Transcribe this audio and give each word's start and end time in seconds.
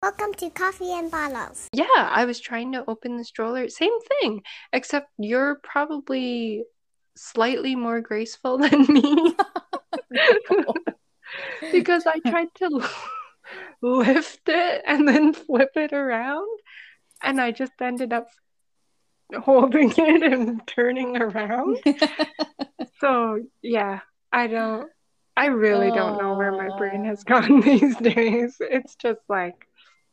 Welcome 0.00 0.32
to 0.34 0.48
Coffee 0.50 0.92
and 0.92 1.10
Bottles. 1.10 1.68
Yeah, 1.72 1.86
I 1.96 2.24
was 2.24 2.38
trying 2.38 2.70
to 2.72 2.84
open 2.86 3.16
the 3.16 3.24
stroller. 3.24 3.68
Same 3.68 3.98
thing, 4.20 4.42
except 4.72 5.08
you're 5.18 5.56
probably 5.64 6.62
slightly 7.16 7.74
more 7.74 8.00
graceful 8.00 8.58
than 8.62 8.86
me. 8.86 9.34
because 11.72 12.06
I 12.06 12.20
tried 12.20 12.54
to 12.58 12.88
lift 13.82 14.42
it 14.46 14.82
and 14.86 15.08
then 15.08 15.32
flip 15.32 15.70
it 15.74 15.92
around, 15.92 16.60
and 17.24 17.40
I 17.40 17.50
just 17.50 17.72
ended 17.80 18.12
up 18.12 18.28
holding 19.36 19.92
it 19.96 20.22
and 20.22 20.64
turning 20.68 21.16
around. 21.16 21.78
so, 23.00 23.40
yeah, 23.62 23.98
I 24.32 24.46
don't. 24.46 24.88
I 25.36 25.46
really 25.46 25.90
don't 25.90 26.22
know 26.22 26.34
where 26.36 26.52
my 26.52 26.76
brain 26.78 27.04
has 27.04 27.24
gone 27.24 27.60
these 27.62 27.96
days. 27.96 28.56
It's 28.60 28.94
just 28.94 29.20
like, 29.28 29.67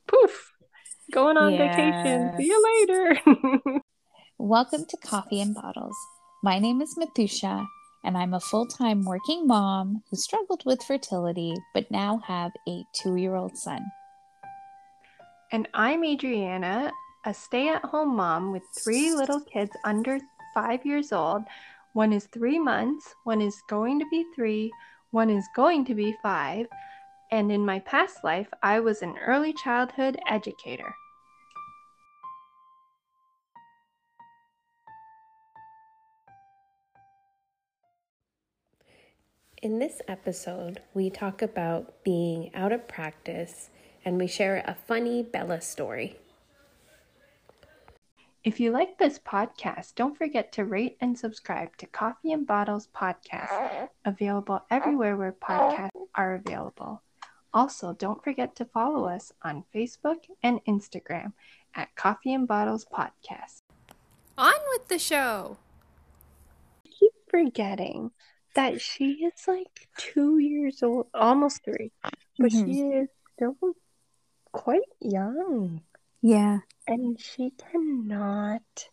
poof, 0.08 0.52
going 1.12 1.38
on 1.38 1.58
vacation. 1.58 2.34
See 2.38 2.48
you 2.48 2.86
later. 2.88 3.82
Welcome 4.38 4.86
to 4.88 4.98
Coffee 4.98 5.42
and 5.42 5.56
Bottles. 5.56 5.96
My 6.44 6.60
name 6.60 6.82
is 6.82 6.96
Mathusha, 6.96 7.66
and 8.04 8.18
I'm 8.18 8.34
a 8.34 8.40
full 8.40 8.68
time 8.68 9.04
working 9.06 9.48
mom 9.48 10.04
who 10.10 10.18
struggled 10.18 10.64
with 10.66 10.84
fertility 10.84 11.56
but 11.74 11.90
now 11.90 12.22
have 12.28 12.52
a 12.68 12.84
two 12.94 13.16
year 13.16 13.36
old 13.36 13.58
son. 13.58 13.84
And 15.52 15.68
I'm 15.74 16.04
Adriana, 16.04 16.92
a 17.26 17.34
stay 17.34 17.70
at 17.70 17.84
home 17.84 18.16
mom 18.16 18.52
with 18.52 18.64
three 18.78 19.14
little 19.14 19.42
kids 19.42 19.72
under 19.84 20.20
five 20.54 20.86
years 20.86 21.12
old. 21.12 21.44
One 21.94 22.14
is 22.14 22.28
three 22.28 22.60
months, 22.60 23.16
one 23.24 23.42
is 23.42 23.56
going 23.70 24.00
to 24.00 24.06
be 24.12 24.26
three, 24.36 24.72
one 25.12 25.30
is 25.30 25.48
going 25.56 25.86
to 25.86 25.96
be 25.96 26.16
five. 26.22 26.68
And 27.32 27.52
in 27.52 27.66
my 27.66 27.80
past 27.80 28.24
life, 28.24 28.48
I 28.62 28.80
was 28.80 29.02
an 29.02 29.16
early 29.18 29.54
childhood 29.54 30.18
educator. 30.28 30.96
In 39.62 39.80
this 39.80 40.02
episode, 40.08 40.82
we 40.94 41.10
talk 41.10 41.42
about 41.42 42.04
being 42.04 42.54
out 42.54 42.72
of 42.72 42.88
practice 42.88 43.72
and 44.06 44.20
we 44.20 44.28
share 44.28 44.64
a 44.68 44.76
funny 44.76 45.24
Bella 45.24 45.60
story. 45.60 46.20
If 48.44 48.60
you 48.60 48.70
like 48.70 49.00
this 49.00 49.18
podcast, 49.18 49.96
don't 49.96 50.16
forget 50.16 50.52
to 50.52 50.66
rate 50.66 50.98
and 51.02 51.18
subscribe 51.18 51.76
to 51.78 51.88
Coffee 51.88 52.32
and 52.32 52.46
Bottles 52.46 52.90
Podcast, 52.96 53.90
available 54.06 54.62
everywhere 54.70 55.18
where 55.18 55.32
podcasts 55.32 55.90
are 56.14 56.36
available. 56.36 57.02
Also, 57.56 57.94
don't 57.94 58.22
forget 58.22 58.54
to 58.58 58.66
follow 58.66 59.06
us 59.08 59.32
on 59.42 59.64
Facebook 59.74 60.28
and 60.44 60.60
Instagram 60.66 61.32
at 61.74 61.96
Coffee 61.96 62.34
and 62.34 62.46
Bottles 62.46 62.86
Podcast. 62.86 63.62
On 64.38 64.54
with 64.74 64.90
the 64.90 65.00
show. 65.00 65.56
I 66.86 66.90
keep 67.00 67.14
forgetting 67.30 68.12
that 68.56 68.82
she 68.82 69.24
is 69.24 69.48
like 69.48 69.88
two 69.98 70.38
years 70.38 70.84
old, 70.84 71.08
almost 71.14 71.64
three, 71.64 71.94
but 72.38 72.52
Mhm. 72.52 72.66
she 72.66 72.82
is 72.82 73.10
still 73.34 73.56
quite 74.52 74.92
young. 75.00 75.82
Yeah. 76.22 76.60
And 76.86 77.18
she 77.18 77.52
cannot, 77.52 78.90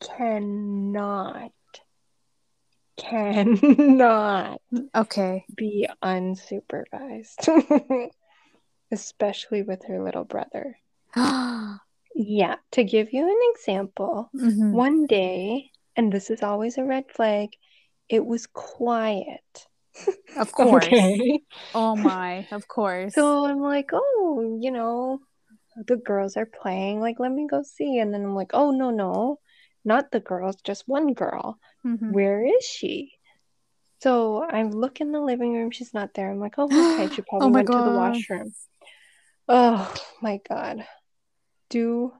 cannot, 0.00 1.52
cannot 3.00 4.60
Okay. 4.94 5.44
be 5.56 5.88
unsupervised, 6.02 7.48
especially 8.92 9.62
with 9.62 9.84
her 9.86 10.02
little 10.02 10.24
brother. 10.24 10.78
Yeah, 12.12 12.56
to 12.72 12.84
give 12.84 13.12
you 13.12 13.24
an 13.24 13.38
example, 13.54 14.30
Mhm. 14.34 14.74
one 14.74 15.06
day, 15.06 15.70
and 15.96 16.12
this 16.12 16.28
is 16.28 16.42
always 16.42 16.76
a 16.76 16.84
red 16.84 17.10
flag, 17.10 17.50
it 18.08 18.26
was 18.26 18.46
quiet. 18.46 19.66
Of 20.36 20.52
course. 20.52 20.84
Okay. 20.86 21.40
Oh 21.74 21.96
my. 21.96 22.46
Of 22.50 22.66
course. 22.68 23.14
So 23.14 23.46
I'm 23.46 23.60
like, 23.60 23.90
oh, 23.92 24.58
you 24.60 24.70
know, 24.70 25.20
the 25.86 25.96
girls 25.96 26.36
are 26.36 26.46
playing. 26.46 27.00
Like, 27.00 27.18
let 27.18 27.32
me 27.32 27.46
go 27.48 27.62
see. 27.62 27.98
And 27.98 28.12
then 28.12 28.24
I'm 28.24 28.34
like, 28.34 28.50
oh, 28.52 28.72
no, 28.72 28.90
no, 28.90 29.38
not 29.84 30.10
the 30.10 30.20
girls, 30.20 30.56
just 30.62 30.88
one 30.88 31.14
girl. 31.14 31.58
Mhm. 31.84 32.12
Where 32.12 32.44
is 32.44 32.64
she? 32.64 33.12
So 34.02 34.42
I 34.42 34.62
look 34.62 35.00
in 35.00 35.12
the 35.12 35.20
living 35.20 35.54
room. 35.54 35.70
She's 35.70 35.92
not 35.92 36.14
there. 36.14 36.30
I'm 36.30 36.40
like, 36.40 36.54
oh, 36.58 36.64
okay. 36.64 37.08
She 37.14 37.22
probably 37.22 37.48
Oh 37.48 37.52
went 37.52 37.66
to 37.68 37.82
the 37.82 37.90
washroom. 37.90 38.54
Oh 39.48 39.94
my 40.22 40.40
God. 40.48 40.86
Do 41.68 42.12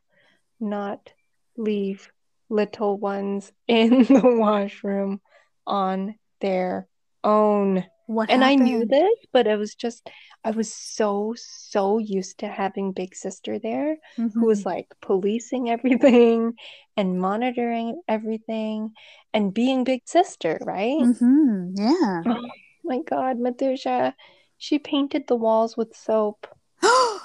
not 0.59 1.13
leave 1.57 2.11
little 2.49 2.99
ones 2.99 3.53
in 3.67 4.03
the 4.05 4.21
washroom 4.25 5.21
on 5.67 6.17
their 6.41 6.87
own. 7.25 7.85
What 8.11 8.29
And 8.29 8.43
I 8.43 8.57
knew 8.57 8.87
this, 8.87 9.15
but 9.33 9.47
it 9.47 9.57
was 9.57 9.77
just, 9.77 10.11
I 10.43 10.51
was 10.51 10.75
so, 10.75 11.35
so 11.37 11.99
used 11.99 12.39
to 12.39 12.49
having 12.49 12.91
Big 12.91 13.15
Sister 13.15 13.61
there 13.61 13.99
who 14.17 14.47
was 14.47 14.67
like 14.67 14.89
policing 15.01 15.71
everything 15.71 16.55
and 16.97 17.21
monitoring 17.21 18.03
everything 18.09 18.91
and 19.33 19.55
being 19.55 19.85
Big 19.85 20.03
Sister, 20.07 20.59
right? 20.61 20.99
Mm-hmm. 20.99 21.75
Yeah. 21.77 22.23
Oh 22.27 22.51
my 22.83 22.99
God, 23.03 23.39
Mathusha, 23.39 24.15
she 24.59 24.81
painted 24.81 25.29
the 25.29 25.37
walls 25.37 25.77
with 25.77 25.95
soap. 25.95 26.49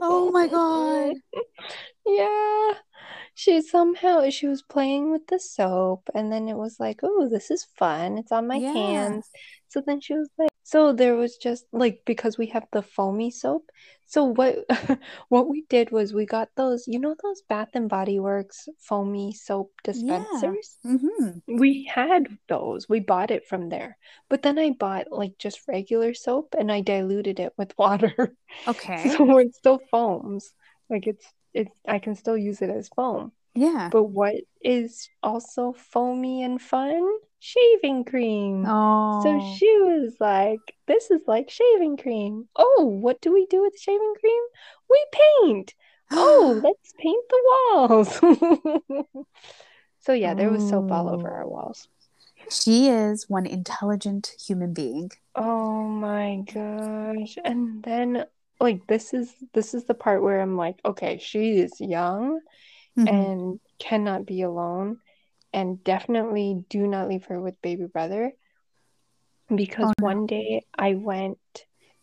oh 0.00 0.30
my 0.32 0.48
god. 0.48 1.14
Yeah. 2.06 2.72
She 3.34 3.60
somehow 3.62 4.28
she 4.30 4.46
was 4.46 4.62
playing 4.62 5.10
with 5.10 5.26
the 5.28 5.38
soap 5.40 6.08
and 6.14 6.32
then 6.32 6.48
it 6.48 6.56
was 6.56 6.78
like, 6.80 7.00
"Oh, 7.02 7.28
this 7.28 7.50
is 7.50 7.64
fun. 7.76 8.18
It's 8.18 8.32
on 8.32 8.46
my 8.48 8.58
Yeah. 8.58 8.72
hands." 8.74 9.30
So 9.68 9.82
then 9.86 10.00
she 10.00 10.14
was 10.14 10.28
like, 10.38 10.51
so 10.72 10.94
there 10.94 11.16
was 11.16 11.36
just 11.36 11.66
like 11.70 12.00
because 12.06 12.38
we 12.38 12.46
have 12.46 12.66
the 12.72 12.80
foamy 12.80 13.30
soap. 13.30 13.70
So 14.06 14.24
what 14.24 14.56
what 15.28 15.46
we 15.46 15.66
did 15.68 15.90
was 15.90 16.14
we 16.14 16.24
got 16.24 16.48
those, 16.56 16.88
you 16.88 16.98
know 16.98 17.14
those 17.22 17.42
Bath 17.46 17.68
and 17.74 17.90
Body 17.90 18.18
Works 18.18 18.70
foamy 18.78 19.34
soap 19.34 19.70
dispensers? 19.84 20.78
Mm-hmm. 20.86 21.58
We 21.58 21.84
had 21.84 22.26
those. 22.48 22.88
We 22.88 23.00
bought 23.00 23.30
it 23.30 23.46
from 23.46 23.68
there. 23.68 23.98
But 24.30 24.42
then 24.42 24.58
I 24.58 24.70
bought 24.70 25.12
like 25.12 25.36
just 25.38 25.60
regular 25.68 26.14
soap 26.14 26.54
and 26.58 26.72
I 26.72 26.80
diluted 26.80 27.38
it 27.38 27.52
with 27.58 27.74
water. 27.78 28.34
Okay. 28.66 29.10
So 29.10 29.38
it 29.38 29.54
still 29.54 29.80
foams. 29.90 30.54
Like 30.88 31.06
it's 31.06 31.26
it's 31.52 31.76
I 31.86 31.98
can 31.98 32.14
still 32.14 32.38
use 32.38 32.62
it 32.62 32.70
as 32.70 32.88
foam. 32.88 33.32
Yeah. 33.54 33.90
But 33.92 34.04
what 34.04 34.36
is 34.62 35.10
also 35.22 35.74
foamy 35.76 36.42
and 36.42 36.62
fun? 36.62 37.06
Shaving 37.44 38.04
cream. 38.04 38.64
Oh. 38.68 39.20
So 39.24 39.56
she 39.58 39.66
was 39.80 40.14
like, 40.20 40.60
This 40.86 41.10
is 41.10 41.22
like 41.26 41.50
shaving 41.50 41.96
cream. 41.96 42.46
Oh, 42.54 42.84
what 42.84 43.20
do 43.20 43.32
we 43.32 43.46
do 43.46 43.62
with 43.62 43.76
shaving 43.76 44.14
cream? 44.20 44.42
We 44.88 45.04
paint. 45.42 45.74
Oh, 46.12 46.60
let's 46.64 46.92
paint 47.00 47.24
the 47.28 47.42
walls. 47.74 49.26
so 50.00 50.12
yeah, 50.12 50.34
there 50.34 50.50
was 50.50 50.68
soap 50.68 50.92
all 50.92 51.08
over 51.08 51.28
Oh. 51.30 51.34
our 51.34 51.48
walls. 51.48 51.88
she 52.48 52.88
is 52.88 53.28
one 53.28 53.46
intelligent 53.46 54.34
human 54.46 54.72
being. 54.72 55.10
Oh 55.34 55.82
my 55.82 56.44
gosh. 56.52 57.38
And 57.44 57.82
then 57.82 58.24
like 58.60 58.86
this 58.86 59.12
is 59.12 59.34
this 59.52 59.74
is 59.74 59.84
the 59.86 59.94
part 59.94 60.22
where 60.22 60.40
I'm 60.40 60.56
like, 60.56 60.76
okay, 60.84 61.18
she 61.18 61.58
is 61.58 61.80
young 61.80 62.38
Mhm. 62.96 63.08
and 63.08 63.60
cannot 63.80 64.26
be 64.26 64.42
alone 64.42 64.98
and 65.52 65.82
definitely 65.84 66.64
do 66.68 66.86
not 66.86 67.08
leave 67.08 67.24
her 67.26 67.40
with 67.40 67.60
baby 67.62 67.84
brother 67.86 68.32
because 69.54 69.88
Oh, 69.88 69.92
no. 70.00 70.06
one 70.06 70.26
day 70.26 70.64
I 70.78 70.94
went 70.94 71.38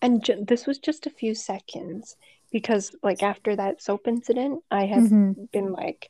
and 0.02 0.24
ju- 0.24 0.44
this 0.48 0.68
was 0.68 0.78
just 0.80 1.08
a 1.08 1.10
few 1.12 1.34
seconds 1.34 2.16
because 2.52 2.96
like 3.04 3.24
after 3.24 3.56
that 3.56 3.82
soap 3.82 4.08
incident 4.08 4.64
I 4.72 4.86
have 4.86 5.04
Mhm. 5.04 5.52
been 5.52 5.72
like 5.72 6.10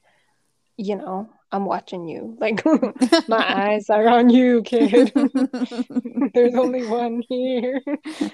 you 0.78 0.96
know 0.96 1.30
I'm 1.52 1.66
watching 1.66 2.08
you 2.08 2.36
like 2.40 2.64
my 3.28 3.72
eyes 3.72 3.90
are 3.90 4.08
on 4.08 4.30
you 4.30 4.62
kid 4.64 5.12
there's 6.34 6.56
only 6.56 6.84
one 6.84 7.24
here 7.28 7.82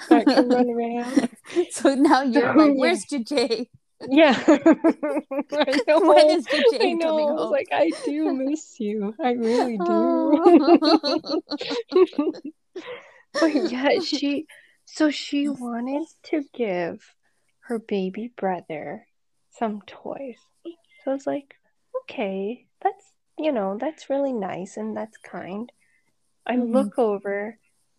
that 0.10 0.28
can 0.28 0.50
run 0.50 0.70
around 0.70 1.30
so 1.70 1.94
now 1.96 2.24
you're 2.24 2.56
like, 2.56 2.74
where's 2.76 3.06
JJ? 3.06 3.70
Yeah 4.08 4.42
I 4.48 5.80
know 5.88 6.00
When 6.00 6.30
is 6.30 6.48
JJ 6.48 6.82
I 6.82 6.94
know. 6.94 7.08
coming 7.08 7.30
I 7.30 7.34
was 7.34 7.50
home? 7.50 7.52
like, 7.52 7.70
I 7.72 7.94
do 8.04 8.30
miss 8.30 8.80
you. 8.80 9.14
I 9.22 9.32
really 9.34 9.78
do. 9.78 10.40
Oh. 10.46 11.42
but 13.40 13.72
yeah, 13.72 14.00
she 14.00 14.46
so 14.86 15.10
she 15.10 15.48
wanted 15.50 16.08
to 16.24 16.44
give 16.54 17.16
her 17.62 17.80
baby 17.80 18.32
brother 18.36 19.08
some 19.52 19.82
toys. 19.88 20.38
So 21.04 21.12
I 21.12 21.14
was 21.14 21.26
like, 21.28 21.56
okay, 22.04 22.68
that's 22.82 23.12
you 23.38 23.52
know, 23.52 23.78
that's 23.80 24.10
really 24.10 24.34
nice 24.34 24.78
and 24.78 24.96
that's 24.96 25.18
kind. 25.18 25.72
I 26.48 26.58
Mhm. 26.58 26.72
look 26.74 26.98
over, 27.00 27.58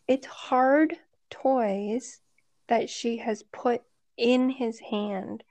it's 0.09 0.27
hard 0.27 0.97
toys 1.31 2.21
that 2.69 2.89
she 2.91 3.19
has 3.19 3.43
put 3.53 3.83
in 4.17 4.51
his 4.51 4.79
hand. 4.81 5.43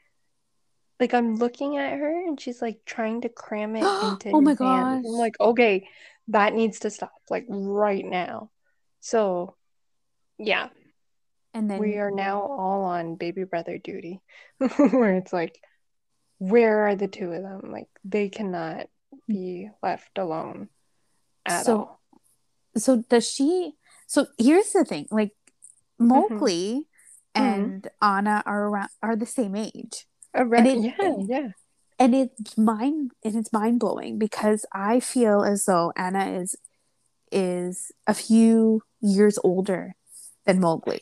Like 1.00 1.14
I'm 1.14 1.36
looking 1.36 1.78
at 1.78 1.98
her 2.00 2.26
and 2.28 2.40
she's 2.40 2.62
like 2.62 2.80
trying 2.86 3.22
to 3.22 3.30
cram 3.30 3.76
it 3.76 3.80
into 4.04 4.32
Oh 4.32 4.42
my 4.42 4.56
hand. 4.60 5.06
I'm 5.06 5.12
like, 5.12 5.36
okay, 5.40 5.88
that 6.30 6.54
needs 6.54 6.80
to 6.80 6.90
stop, 6.90 7.12
like 7.30 7.46
right 7.50 8.06
now. 8.06 8.50
So 9.02 9.56
yeah, 10.38 10.70
And 11.54 11.70
then 11.70 11.80
we 11.80 11.98
are 11.98 12.12
now 12.12 12.42
all 12.42 12.84
on 12.86 13.16
baby 13.16 13.44
brother 13.44 13.78
duty. 13.78 14.22
Where 14.58 15.16
it's 15.16 15.32
like, 15.34 15.60
where 16.40 16.88
are 16.88 16.96
the 16.96 17.08
two 17.08 17.32
of 17.32 17.42
them? 17.44 17.72
Like 17.72 17.88
they 18.04 18.30
cannot 18.30 18.88
be 19.28 19.70
left 19.84 20.18
alone 20.18 20.70
at 21.46 21.66
So- 21.66 21.78
all. 21.78 22.02
so 22.78 23.04
does 23.10 23.30
she 23.30 23.74
so 24.08 24.28
here's 24.38 24.72
the 24.72 24.84
thing 24.86 25.08
like 25.12 25.32
Mm-hmm. 25.98 26.08
Mowgli 26.10 26.88
and 27.34 27.88
Anna 28.02 28.44
are 28.46 28.68
around 28.68 28.90
are 29.02 29.16
the 29.16 29.26
same 29.26 29.56
age. 29.56 30.06
Around- 30.36 30.68
it- 30.68 30.96
yeah, 31.00 31.16
yeah. 31.20 31.48
And 31.98 32.14
it's 32.14 32.58
mind 32.58 33.12
and 33.24 33.36
it's 33.36 33.54
mind 33.54 33.80
blowing 33.80 34.20
because 34.20 34.66
I 34.74 35.00
feel 35.00 35.44
as 35.44 35.64
though 35.66 35.94
Anna 35.96 36.28
is 36.42 36.56
is 37.32 37.92
a 38.06 38.14
few 38.14 38.82
years 39.02 39.40
older 39.44 39.96
than 40.46 40.60
Mowgli. 40.60 41.00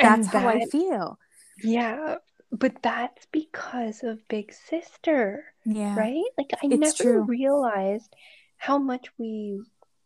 That's 0.00 0.26
how 0.28 0.48
I 0.48 0.64
feel. 0.66 1.18
Yeah, 1.62 2.16
but 2.50 2.82
that's 2.82 3.26
because 3.30 4.02
of 4.02 4.26
Big 4.28 4.52
Sister, 4.52 5.44
Yeah. 5.64 5.94
right? 5.96 6.24
Like 6.36 6.50
I 6.54 6.66
It's 6.66 6.80
never 6.80 6.94
true. 7.20 7.22
realized 7.24 8.12
how 8.56 8.78
much 8.78 9.06
we 9.18 9.60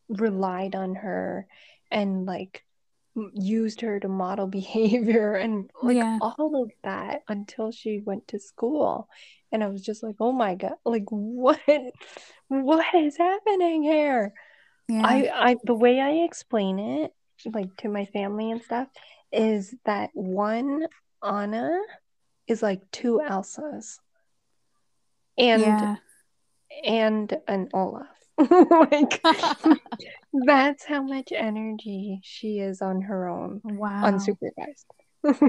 relied 0.09 0.75
on 0.75 0.97
her 0.97 1.47
and 1.91 2.27
like 2.27 2.65
used 3.35 3.81
her 3.83 4.01
to 4.01 4.09
model 4.09 4.47
behavior 4.61 5.35
and 5.35 5.71
like 5.83 5.97
Yeah. 5.97 6.19
all 6.21 6.63
of 6.63 6.71
that 6.83 7.23
until 7.29 7.71
she 7.73 8.01
went 8.05 8.29
to 8.29 8.39
school. 8.39 9.09
And 9.51 9.65
I 9.65 9.69
was 9.69 9.83
just 9.83 10.03
like, 10.03 10.17
"Oh 10.21 10.33
my 10.33 10.55
God, 10.57 10.75
like 10.85 11.09
what 11.09 11.61
what 12.49 12.95
is 12.95 13.17
happening 13.17 13.83
here?" 13.83 14.35
Yeah. 14.89 15.03
I, 15.07 15.31
I 15.51 15.57
the 15.65 15.75
way 15.75 16.01
I 16.01 16.25
explain 16.25 16.79
it, 16.79 17.15
like 17.47 17.75
to 17.79 17.89
my 17.89 18.05
family 18.07 18.51
and 18.51 18.63
stuff, 18.63 18.89
is 19.33 19.75
that 19.85 20.11
one 20.13 20.87
Anna 21.23 21.81
is 22.47 22.63
like 22.63 22.83
two 22.91 23.21
Elsas. 23.27 23.99
And 25.39 25.63
yeah. 25.63 25.97
and 26.85 27.39
an 27.47 27.69
Olaf. 27.73 28.07
like 28.91 29.21
that's 30.47 30.85
how 30.85 31.03
much 31.03 31.33
energy 31.35 32.21
she 32.23 32.59
is 32.61 32.81
on 32.83 33.03
her 33.03 33.29
own, 33.29 33.61
wow. 33.65 34.05
unsupervised. 34.05 34.85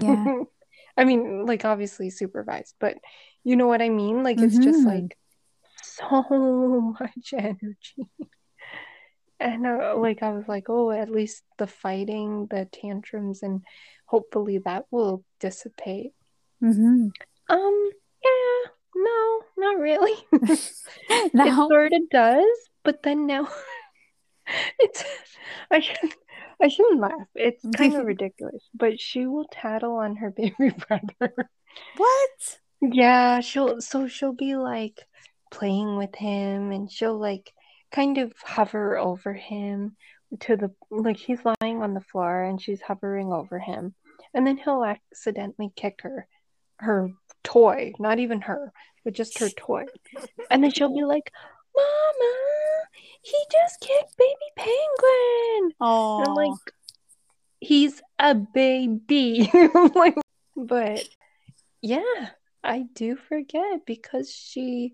Yeah. 0.02 0.44
I 0.98 1.06
mean, 1.06 1.46
like 1.46 1.66
obviously 1.66 2.10
supervised, 2.10 2.76
but 2.80 2.98
you 3.44 3.56
know 3.56 3.68
what 3.68 3.82
I 3.82 3.90
mean? 3.90 4.24
Like 4.24 4.42
it's 4.42 4.58
just 4.58 4.86
Mhm. 4.86 4.86
like 4.86 5.18
so 5.82 6.96
much 7.00 7.34
energy. 7.34 8.10
And 9.40 9.66
uh, 9.66 9.96
like 9.98 10.22
I 10.22 10.32
was 10.32 10.48
like, 10.48 10.66
oh, 10.70 10.92
at 10.92 11.10
least 11.10 11.44
the 11.58 11.68
fighting, 11.68 12.48
the 12.50 12.68
tantrums, 12.72 13.42
and 13.44 13.62
hopefully 14.06 14.58
that 14.66 14.86
will 14.92 15.24
dissipate. 15.40 16.12
hmm 16.60 17.08
Um, 17.48 17.90
yeah, 18.24 18.72
no, 18.96 19.40
not 19.58 19.80
really. 19.80 20.14
It 21.12 21.56
sort 21.70 21.94
of 21.94 22.02
does, 22.12 22.69
but 22.84 23.04
then 23.04 23.28
now 23.28 23.48
it's 24.80 25.04
I 25.72 25.80
shouldn't 25.80 26.16
I 26.62 26.68
shouldn't 26.68 27.00
laugh. 27.00 27.28
It's 27.36 27.64
kind 27.76 27.96
of 27.96 28.06
ridiculous, 28.06 28.64
but 28.74 29.00
she 29.00 29.26
will 29.26 29.46
tattle 29.52 29.96
on 29.96 30.18
her 30.18 30.32
baby 30.36 30.74
brother. 30.88 31.50
what? 31.98 32.60
Yeah, 32.82 33.40
she'll 33.42 33.82
so 33.82 34.08
she'll 34.08 34.34
be 34.34 34.56
like 34.56 35.00
playing 35.52 35.98
with 35.98 36.16
him 36.16 36.72
and 36.72 36.92
she'll 36.92 37.18
like 37.18 37.52
kind 37.92 38.18
of 38.18 38.34
hover 38.44 38.98
over 38.98 39.34
him 39.34 39.96
to 40.42 40.56
the 40.56 40.72
like 40.92 41.18
he's 41.18 41.40
lying 41.44 41.82
on 41.82 41.94
the 41.94 42.02
floor 42.02 42.44
and 42.44 42.62
she's 42.62 42.82
hovering 42.82 43.32
over 43.32 43.60
him. 43.60 43.96
And 44.34 44.46
then 44.46 44.58
he'll 44.58 44.84
accidentally 44.84 45.72
kick 45.76 46.02
her 46.04 46.28
her 46.78 47.10
toy, 47.44 47.94
not 48.00 48.20
even 48.20 48.42
her, 48.42 48.72
but 49.04 49.14
just 49.14 49.40
her 49.40 49.50
toy. 49.50 49.86
And 50.50 50.64
then 50.64 50.72
she'll 50.72 50.94
be 50.94 51.04
like, 51.04 51.32
"Mama, 51.80 52.34
he 53.22 53.38
just 53.52 53.80
kicked 53.82 54.18
baby 54.18 54.50
penguin." 54.56 55.74
Oh. 55.80 56.24
I'm 56.26 56.34
like, 56.36 56.74
he's 57.62 58.02
a 58.20 58.36
baby. 58.36 59.50
Like, 59.96 60.16
but 60.56 61.08
yeah, 61.82 62.30
I 62.64 62.84
do 62.94 63.16
forget 63.16 63.86
because 63.86 64.30
she 64.32 64.94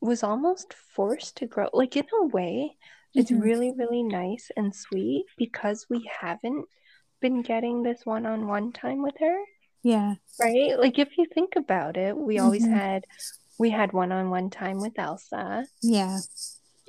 was 0.00 0.22
almost 0.22 0.74
forced 0.74 1.38
to 1.38 1.46
grow. 1.46 1.68
Like, 1.72 1.96
in 1.96 2.06
a 2.20 2.24
way, 2.26 2.76
it's 3.14 3.30
Mhm. 3.30 3.40
really, 3.40 3.72
really 3.72 4.02
nice 4.02 4.50
and 4.56 4.74
sweet 4.74 5.24
because 5.36 5.86
we 5.88 6.08
haven't 6.20 6.66
been 7.20 7.42
getting 7.42 7.82
this 7.82 8.04
one 8.04 8.26
on 8.26 8.46
one 8.46 8.72
time 8.72 9.02
with 9.02 9.16
her, 9.18 9.38
yeah. 9.82 10.16
right? 10.38 10.78
Like, 10.78 10.98
if 10.98 11.16
you 11.18 11.26
think 11.26 11.56
about 11.56 11.96
it, 11.96 12.16
we 12.16 12.38
always 12.38 12.66
Mhm. 12.66 12.72
had. 12.74 13.06
We 13.58 13.70
had 13.70 13.92
one 13.92 14.12
on 14.12 14.30
one 14.30 14.50
time 14.50 14.80
with 14.80 14.98
Elsa, 14.98 15.66
Yeah. 15.82 16.18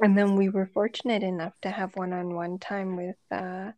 and 0.01 0.17
then 0.17 0.35
we 0.35 0.49
were 0.49 0.65
fortunate 0.73 1.23
enough 1.23 1.53
to 1.61 1.69
have 1.69 1.95
one 1.95 2.13
on 2.13 2.33
one 2.35 2.59
time 2.59 2.95
with 2.97 3.15
uh, 3.31 3.71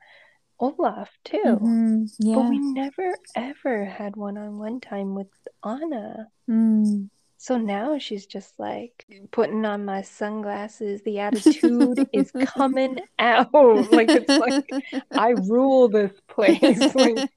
Olaf, 0.59 1.09
too. 1.24 1.38
Mhm. 1.62 2.12
Yeah. 2.19 2.36
But 2.36 2.50
we 2.50 2.59
never 2.59 3.15
ever 3.36 3.86
had 3.86 4.15
one 4.15 4.38
on 4.38 4.57
one 4.57 4.81
time 4.81 5.15
with 5.15 5.30
Anna. 5.63 6.27
Mm. 6.50 7.09
So 7.38 7.57
now 7.57 7.97
she's 8.00 8.25
just 8.25 8.59
like 8.59 9.06
putting 9.31 9.65
on 9.65 9.85
my 9.85 10.01
sunglasses. 10.01 11.01
The 11.03 11.19
attitude 11.19 12.09
is 12.12 12.31
coming 12.45 13.00
out. 13.18 13.53
Like 13.53 14.09
it's 14.09 14.27
like 14.27 14.69
I 15.12 15.30
rule 15.30 15.88
this 15.88 16.12
place. 16.27 16.59
Like 16.95 17.30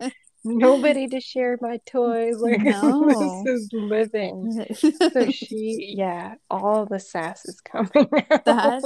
nobody 0.45 1.07
to 1.15 1.21
share 1.21 1.59
my 1.61 1.79
toys. 1.87 2.39
Like 2.41 2.61
No. 2.63 3.43
this 3.45 3.63
is 3.63 3.69
living. 3.73 4.67
So 4.75 5.31
she, 5.31 5.95
yeah, 5.97 6.35
all 6.51 6.87
the 6.87 7.01
sass 7.01 7.45
is 7.47 7.61
coming 7.61 8.09
out. 8.31 8.45
That's- 8.45 8.85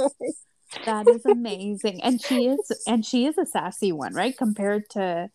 that 0.85 1.07
is 1.07 1.25
amazing 1.25 2.03
and 2.03 2.21
she 2.21 2.47
is 2.47 2.59
and 2.85 3.05
she 3.05 3.25
is 3.25 3.37
a 3.37 3.45
sassy 3.45 3.93
one 3.93 4.13
right 4.13 4.37
compared 4.37 4.83
to 4.89 5.29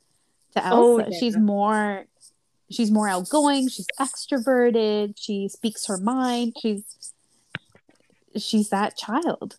to 0.54 0.62
oh, 0.70 0.98
elsa 0.98 1.06
Oh, 1.06 1.10
yeah. 1.10 1.18
she's 1.18 1.38
more 1.38 2.04
she's 2.70 2.90
more 2.90 3.08
outgoing 3.08 3.70
she's 3.70 3.86
extroverted 3.98 5.14
she 5.16 5.48
speaks 5.48 5.86
her 5.86 5.96
mind 5.96 6.54
she's 6.60 6.84
she's 8.36 8.68
that 8.68 8.94
child 8.98 9.56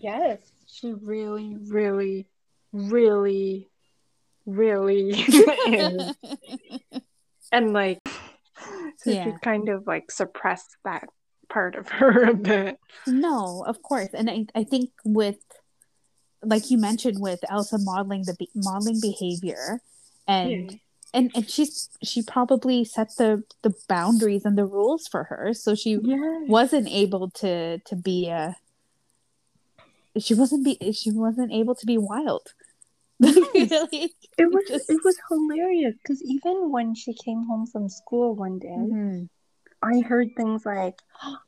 Yes, 0.00 0.38
she 0.66 0.92
really, 0.92 1.56
really, 1.66 2.26
really, 2.72 3.70
really 4.46 5.10
is. 5.68 6.14
And 7.52 7.72
like, 7.72 8.00
so 8.98 9.12
she 9.12 9.32
kind 9.42 9.68
of 9.68 9.86
like 9.86 10.10
suppressed 10.10 10.76
that 10.84 11.08
part 11.48 11.76
of 11.76 11.88
her 11.88 12.24
a 12.30 12.34
bit. 12.34 12.76
no 13.06 13.62
of 13.68 13.80
course 13.82 14.08
and 14.12 14.28
I, 14.28 14.46
I 14.54 14.64
think 14.64 14.90
with 15.04 15.38
like 16.42 16.70
you 16.72 16.76
mentioned 16.78 17.20
with 17.20 17.38
elsa 17.48 17.78
modeling 17.78 18.24
the 18.26 18.34
be- 18.34 18.50
modeling 18.54 18.98
behavior 19.00 19.80
and 20.26 20.80
and 21.14 21.30
and 21.36 21.48
she's 21.48 21.88
she 22.02 22.20
probably 22.22 22.84
set 22.84 23.10
the 23.16 23.44
the 23.62 23.72
boundaries 23.88 24.44
and 24.44 24.58
the 24.58 24.64
rules 24.64 25.06
for 25.06 25.22
her 25.24 25.54
so 25.54 25.76
she 25.76 25.98
Yeah. 26.02 26.40
wasn't 26.48 26.88
able 26.88 27.30
to 27.42 27.78
to 27.78 27.94
be 27.94 28.26
a 28.28 28.56
she 30.18 30.34
wasn't 30.34 30.64
be 30.64 30.92
she 30.92 31.12
wasn't 31.12 31.52
able 31.52 31.76
to 31.76 31.86
be 31.86 31.96
wild 31.96 32.54
Like, 33.20 34.12
It 34.38 34.52
was 34.52 34.64
just- 34.68 34.90
it 34.90 35.00
was 35.04 35.16
hilarious 35.30 35.94
because 36.02 36.22
even 36.22 36.70
when 36.70 36.94
she 36.94 37.14
came 37.14 37.44
home 37.44 37.66
from 37.66 37.88
school 37.88 38.34
one 38.34 38.58
day, 38.58 38.68
Mhm. 38.76 39.28
I 39.82 40.00
heard 40.00 40.28
things 40.36 40.66
like, 40.66 41.00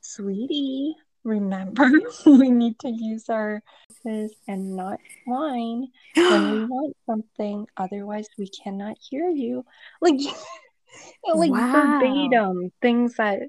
"Sweetie, 0.00 0.94
remember 1.24 1.88
we 2.26 2.50
need 2.50 2.78
to 2.80 2.88
use 2.90 3.28
our 3.28 3.62
voices 4.04 4.34
and 4.48 4.76
not 4.76 4.98
whine 5.26 5.88
when 6.14 6.50
we 6.50 6.58
want 6.74 6.96
something. 7.06 7.66
Otherwise, 7.76 8.28
we 8.38 8.48
cannot 8.48 8.96
hear 8.98 9.28
you." 9.28 9.64
Like, 10.00 10.18
like 11.24 11.50
Wow. 11.50 11.72
verbatim 11.72 12.72
things 12.82 13.14
that 13.16 13.42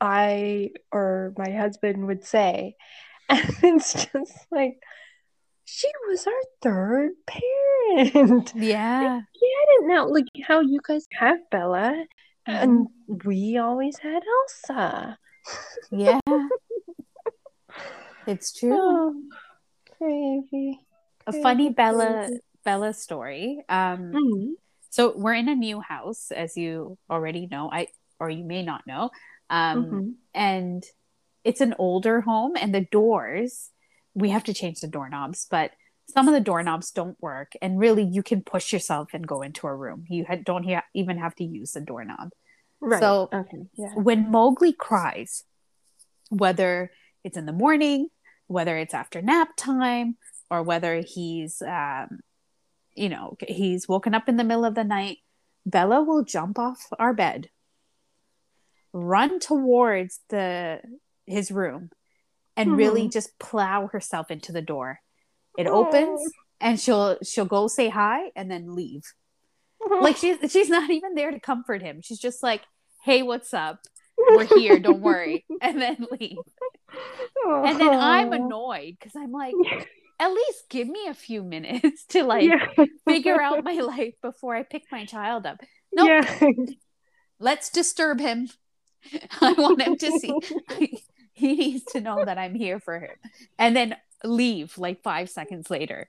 I 0.00 0.70
or 0.90 1.32
my 1.36 1.50
husband 1.50 2.06
would 2.06 2.24
say, 2.24 2.76
and 3.28 3.44
it's 3.62 3.92
just 4.12 4.46
like. 4.50 4.80
She 5.64 5.88
was 6.08 6.26
our 6.26 6.42
third 6.60 7.10
parent. 7.26 8.52
yeah 8.56 9.20
get 9.20 9.68
it 9.78 9.86
now. 9.86 10.08
Like 10.08 10.24
how 10.46 10.60
you 10.60 10.80
guys 10.86 11.06
have 11.18 11.38
Bella, 11.50 12.04
and 12.46 12.86
we 13.24 13.58
always 13.58 13.98
had 13.98 14.22
Elsa. 14.68 15.18
yeah 15.90 16.20
it's 18.26 18.58
true 18.58 18.76
Oh, 18.78 19.14
crazy. 19.98 20.80
a 21.26 21.32
funny 21.32 21.66
crazy, 21.66 21.74
bella 21.74 22.28
bella 22.64 22.92
story 22.94 23.62
um 23.68 24.12
Mhm. 24.14 24.48
So 24.90 25.14
we're 25.16 25.34
in 25.34 25.48
a 25.48 25.54
new 25.54 25.80
house, 25.80 26.30
as 26.30 26.56
you 26.56 26.98
already 27.08 27.46
know. 27.50 27.70
I 27.72 27.88
or 28.20 28.28
you 28.30 28.44
may 28.44 28.62
not 28.62 28.86
know. 28.86 29.10
Um, 29.50 29.84
Mhm. 29.84 30.14
and 30.34 30.84
it's 31.44 31.60
an 31.60 31.74
older 31.78 32.20
home 32.20 32.52
and 32.56 32.72
the 32.74 32.86
doors 32.92 33.70
we 34.14 34.30
have 34.30 34.44
to 34.44 34.54
change 34.54 34.80
the 34.80 34.88
doorknobs 34.88 35.46
but 35.50 35.70
some 36.08 36.28
of 36.28 36.34
the 36.34 36.40
doorknobs 36.40 36.90
don't 36.90 37.16
work 37.20 37.52
and 37.62 37.78
really 37.78 38.02
you 38.02 38.22
can 38.22 38.42
push 38.42 38.72
yourself 38.72 39.08
and 39.14 39.26
go 39.26 39.40
into 39.42 39.66
a 39.66 39.74
room 39.74 40.04
you 40.08 40.24
ha- 40.28 40.36
don't 40.44 40.64
ha- 40.68 40.84
even 40.94 41.18
have 41.18 41.34
to 41.34 41.44
use 41.44 41.72
the 41.72 41.80
doorknob 41.80 42.30
Right. 42.80 43.00
So- 43.00 43.28
okay. 43.32 43.62
Yeah. 43.76 43.94
when 43.94 44.30
mowgli 44.30 44.72
cries 44.72 45.44
whether 46.30 46.90
it's 47.24 47.36
in 47.36 47.46
the 47.46 47.52
morning 47.52 48.08
whether 48.48 48.76
it's 48.76 48.94
after 48.94 49.22
nap 49.22 49.50
time 49.56 50.16
or 50.50 50.62
whether 50.62 51.00
he's 51.00 51.62
um, 51.62 52.20
you 52.94 53.08
know 53.08 53.36
he's 53.46 53.88
woken 53.88 54.14
up 54.14 54.28
in 54.28 54.36
the 54.36 54.44
middle 54.44 54.64
of 54.64 54.74
the 54.74 54.84
night 54.84 55.18
bella 55.64 56.02
will 56.02 56.24
jump 56.24 56.58
off 56.58 56.86
our 56.98 57.14
bed 57.14 57.48
run 58.92 59.38
towards 59.40 60.20
the 60.28 60.80
his 61.26 61.50
room 61.50 61.90
and 62.56 62.70
hmm. 62.70 62.76
really 62.76 63.08
just 63.08 63.38
plow 63.38 63.86
herself 63.86 64.30
into 64.30 64.52
the 64.52 64.62
door. 64.62 65.00
It 65.58 65.66
opens 65.66 66.20
and 66.60 66.80
she'll 66.80 67.18
she'll 67.22 67.44
go 67.44 67.66
say 67.68 67.88
hi 67.88 68.30
and 68.34 68.50
then 68.50 68.74
leave. 68.74 69.02
Like 70.00 70.16
she's 70.16 70.38
she's 70.52 70.68
not 70.68 70.88
even 70.90 71.14
there 71.14 71.32
to 71.32 71.40
comfort 71.40 71.82
him. 71.82 72.02
She's 72.02 72.20
just 72.20 72.40
like 72.40 72.62
hey 73.04 73.22
what's 73.22 73.52
up? 73.52 73.80
We're 74.16 74.44
here. 74.44 74.78
Don't 74.78 75.00
worry. 75.00 75.44
And 75.60 75.80
then 75.80 76.06
leave. 76.20 76.38
And 77.44 77.80
then 77.80 77.94
i'm 77.94 78.32
annoyed 78.32 78.94
because 78.98 79.12
i'm 79.16 79.32
like 79.32 79.54
at 80.20 80.32
least 80.32 80.68
give 80.68 80.86
me 80.86 81.08
a 81.08 81.14
few 81.14 81.42
minutes 81.42 82.04
to 82.10 82.22
like 82.22 82.48
yeah. 82.48 82.84
figure 83.08 83.40
out 83.40 83.64
my 83.64 83.74
life 83.74 84.14
before 84.22 84.54
i 84.54 84.62
pick 84.62 84.84
my 84.92 85.04
child 85.04 85.46
up. 85.46 85.60
No 85.92 86.06
Yeah. 86.06 86.48
let's 87.40 87.70
disturb 87.70 88.20
him. 88.20 88.48
I 89.40 89.52
want 89.54 89.82
him 89.82 89.96
to 89.96 90.18
see 90.18 91.02
he 91.42 91.54
needs 91.54 91.84
to 91.92 92.00
know 92.00 92.24
that 92.24 92.38
i'm 92.38 92.54
here 92.54 92.80
for 92.80 92.98
him. 92.98 93.16
And 93.58 93.76
then 93.76 93.96
leave 94.24 94.78
like 94.78 95.02
five 95.02 95.28
seconds 95.28 95.70
later 95.70 96.08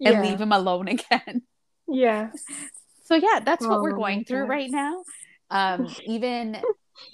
and 0.00 0.14
yeah. 0.14 0.22
leave 0.22 0.40
him 0.40 0.52
alone 0.52 0.88
again. 0.96 1.42
Yeah. 1.88 2.30
so 3.04 3.14
yeah 3.14 3.40
that's 3.44 3.66
what 3.66 3.80
we're 3.82 3.92
Oh 3.92 3.96
going 3.96 4.24
through 4.24 4.46
right 4.46 4.70
now. 4.70 5.02
Um 5.50 5.88
even 6.04 6.58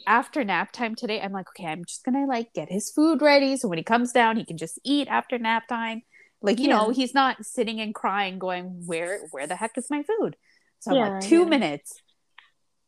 after 0.06 0.42
nap 0.42 0.72
time 0.72 0.94
today 0.96 1.20
i'm 1.20 1.32
like 1.32 1.46
okay 1.50 1.66
i'm 1.66 1.84
just 1.84 2.04
gonna 2.04 2.26
like 2.26 2.52
get 2.52 2.70
his 2.70 2.90
food 2.90 3.22
ready. 3.22 3.56
So 3.56 3.68
when 3.68 3.78
he 3.78 3.84
comes 3.84 4.12
down 4.12 4.36
he 4.36 4.44
can 4.44 4.56
just 4.56 4.78
eat 4.84 5.08
after 5.08 5.38
nap 5.38 5.68
time. 5.68 6.02
Like 6.40 6.58
you 6.60 6.68
know 6.68 6.90
he's 6.90 7.14
not 7.14 7.44
sitting 7.44 7.80
and 7.80 7.94
crying 7.94 8.38
going 8.38 8.86
where 8.86 9.20
where 9.30 9.46
the 9.46 9.56
heck 9.56 9.76
is 9.76 9.90
my 9.90 10.02
food? 10.02 10.36
So 10.80 10.92
i'm 10.92 11.14
like 11.14 11.22
two 11.22 11.40
yeah. 11.40 11.48
minutes. 11.48 12.00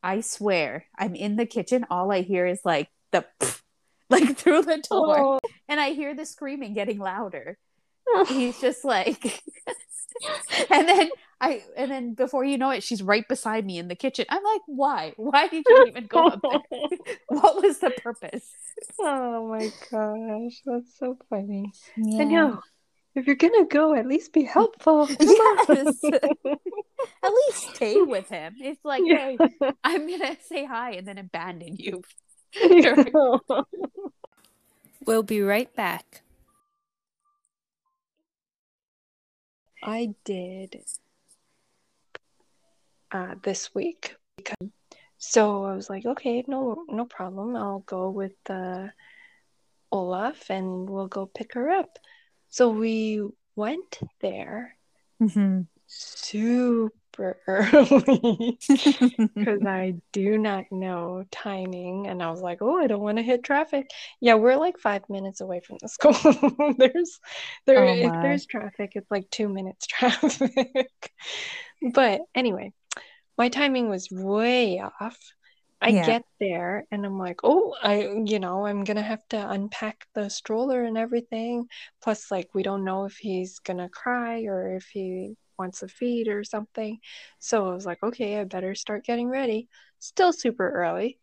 I 0.02 0.20
swear 0.20 0.86
i'm 0.98 1.14
in 1.14 1.36
the 1.36 1.46
kitchen. 1.46 1.84
All 1.90 2.10
i 2.12 2.22
hear 2.22 2.46
is 2.46 2.60
like 2.64 2.88
the 3.12 3.24
like 4.10 4.36
through 4.36 4.62
the 4.62 4.82
door 4.90 5.18
Oh. 5.18 5.40
and 5.68 5.80
i 5.80 5.90
hear 5.90 6.14
the 6.14 6.26
screaming 6.26 6.74
getting 6.74 6.98
louder 6.98 7.58
oh. 8.08 8.24
he's 8.24 8.60
just 8.60 8.84
like 8.84 9.42
and 10.70 10.88
then 10.88 11.10
I 11.40 11.62
and 11.76 11.90
then 11.90 12.14
before 12.14 12.44
you 12.44 12.58
know 12.58 12.70
it, 12.70 12.82
she's 12.82 13.02
right 13.02 13.26
beside 13.26 13.64
me 13.64 13.78
in 13.78 13.88
the 13.88 13.94
kitchen. 13.94 14.26
I'm 14.28 14.44
like, 14.44 14.60
why? 14.66 15.14
Why 15.16 15.48
did 15.48 15.64
you 15.66 15.86
even 15.88 16.06
go 16.06 16.26
up 16.26 16.40
there? 16.42 16.80
What 17.28 17.62
was 17.62 17.78
the 17.78 17.90
purpose? 17.90 18.46
oh 18.98 19.48
my 19.48 19.70
gosh, 19.90 20.60
that's 20.66 20.98
so 20.98 21.16
funny. 21.30 21.72
Yeah. 21.96 22.20
I 22.20 22.24
know. 22.24 22.60
If 23.14 23.26
you're 23.26 23.36
gonna 23.36 23.64
go, 23.66 23.94
at 23.94 24.06
least 24.06 24.32
be 24.32 24.42
helpful. 24.44 25.08
Yes. 25.18 26.00
At 27.22 27.32
least 27.32 27.74
stay 27.74 28.02
with 28.02 28.28
him. 28.28 28.56
It's 28.60 28.84
like, 28.84 29.02
Yeah. 29.04 29.36
hey, 29.38 29.72
I'm 29.82 30.06
gonna 30.08 30.36
say 30.46 30.64
hi 30.66 30.92
and 30.92 31.08
then 31.08 31.18
abandon 31.18 31.76
you. 31.76 32.02
We'll 35.06 35.22
be 35.22 35.40
right 35.40 35.74
back. 35.74 36.22
I 39.82 40.14
did 40.24 40.82
uh, 43.12 43.34
this 43.42 43.74
week. 43.74 44.14
Because, 44.36 44.68
so 45.18 45.64
I 45.64 45.74
was 45.74 45.88
like, 45.88 46.04
okay, 46.06 46.44
no, 46.46 46.84
no 46.88 47.06
problem. 47.06 47.56
I'll 47.56 47.80
go 47.80 48.10
with 48.10 48.36
uh, 48.48 48.88
Olaf 49.90 50.50
and 50.50 50.88
we'll 50.88 51.08
go 51.08 51.26
pick 51.26 51.54
her 51.54 51.70
up. 51.70 51.98
So 52.48 52.68
we 52.70 53.22
went 53.56 53.98
there 54.20 54.76
Mm-hmm. 55.20 55.62
super 55.86 56.99
early 57.18 58.58
because 58.68 59.64
I 59.66 59.94
do 60.12 60.38
not 60.38 60.64
know 60.70 61.24
timing. 61.30 62.06
And 62.06 62.22
I 62.22 62.30
was 62.30 62.40
like, 62.40 62.58
oh, 62.60 62.78
I 62.78 62.86
don't 62.86 63.00
want 63.02 63.18
to 63.18 63.22
hit 63.22 63.42
traffic. 63.42 63.90
Yeah, 64.20 64.34
we're 64.34 64.56
like 64.56 64.78
five 64.78 65.02
minutes 65.08 65.40
away 65.40 65.60
from 65.60 65.78
the 65.80 65.88
school. 65.88 66.12
there's 66.78 67.20
there 67.66 67.84
Oh 67.84 67.94
if 67.94 68.12
there's 68.22 68.46
traffic, 68.46 68.92
it's 68.94 69.10
like 69.10 69.30
two 69.30 69.48
minutes 69.48 69.86
traffic. 69.86 71.12
but 71.94 72.22
anyway, 72.34 72.72
my 73.38 73.48
timing 73.48 73.88
was 73.88 74.08
way 74.10 74.80
off. 74.80 75.18
I 75.80 75.92
Yeah. 75.92 76.04
get 76.04 76.24
there 76.38 76.86
and 76.90 77.04
I'm 77.06 77.18
like, 77.18 77.40
oh, 77.42 77.74
I, 77.82 78.08
you 78.26 78.38
know, 78.38 78.66
I'm 78.66 78.84
gonna 78.84 79.02
have 79.02 79.26
to 79.30 79.50
unpack 79.50 80.06
the 80.14 80.28
stroller 80.28 80.84
and 80.84 80.98
everything. 80.98 81.68
Plus, 82.02 82.30
like, 82.30 82.54
we 82.54 82.62
don't 82.62 82.84
know 82.84 83.04
if 83.06 83.16
he's 83.16 83.58
gonna 83.60 83.88
cry 83.88 84.42
or 84.44 84.76
if 84.76 84.84
he 84.92 85.34
wants 85.58 85.82
a 85.82 85.88
feed 85.88 86.28
or 86.28 86.44
something. 86.44 86.98
So 87.38 87.68
I 87.70 87.74
was 87.74 87.86
like, 87.86 88.02
okay, 88.02 88.38
I 88.38 88.44
better 88.44 88.74
start 88.74 89.04
getting 89.04 89.28
ready. 89.28 89.68
Still 89.98 90.32
super 90.32 90.68
early. 90.70 91.18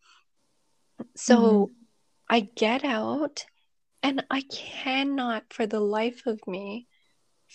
So 1.16 1.70
I 2.28 2.40
get 2.40 2.84
out 2.84 3.46
and 4.02 4.24
I 4.30 4.42
cannot 4.42 5.52
for 5.52 5.66
the 5.66 5.80
life 5.80 6.26
of 6.26 6.40
me. 6.46 6.86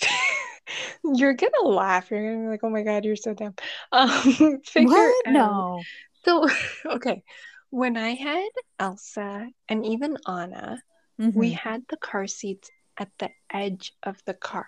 You're 1.03 1.33
gonna 1.33 1.67
laugh. 1.67 2.09
You're 2.11 2.33
gonna 2.33 2.43
be 2.45 2.49
like, 2.49 2.63
oh 2.63 2.69
my 2.69 2.83
God, 2.83 3.05
you're 3.05 3.15
so 3.15 3.33
dumb. 3.33 3.55
Um, 3.91 4.59
figure 4.65 4.89
What? 4.89 5.25
out. 5.25 5.33
No. 5.33 5.83
So, 6.25 6.47
okay, 6.85 7.23
when 7.69 7.97
I 7.97 8.11
had 8.15 8.49
Elsa 8.79 9.47
and 9.69 9.85
even 9.85 10.17
Anna, 10.27 10.81
we 11.17 11.51
Mhm. 11.53 11.57
had 11.57 11.81
the 11.89 11.97
car 11.97 12.27
seats 12.27 12.69
at 12.97 13.09
the 13.19 13.29
edge 13.51 13.93
of 14.03 14.17
the 14.25 14.33
car, 14.33 14.67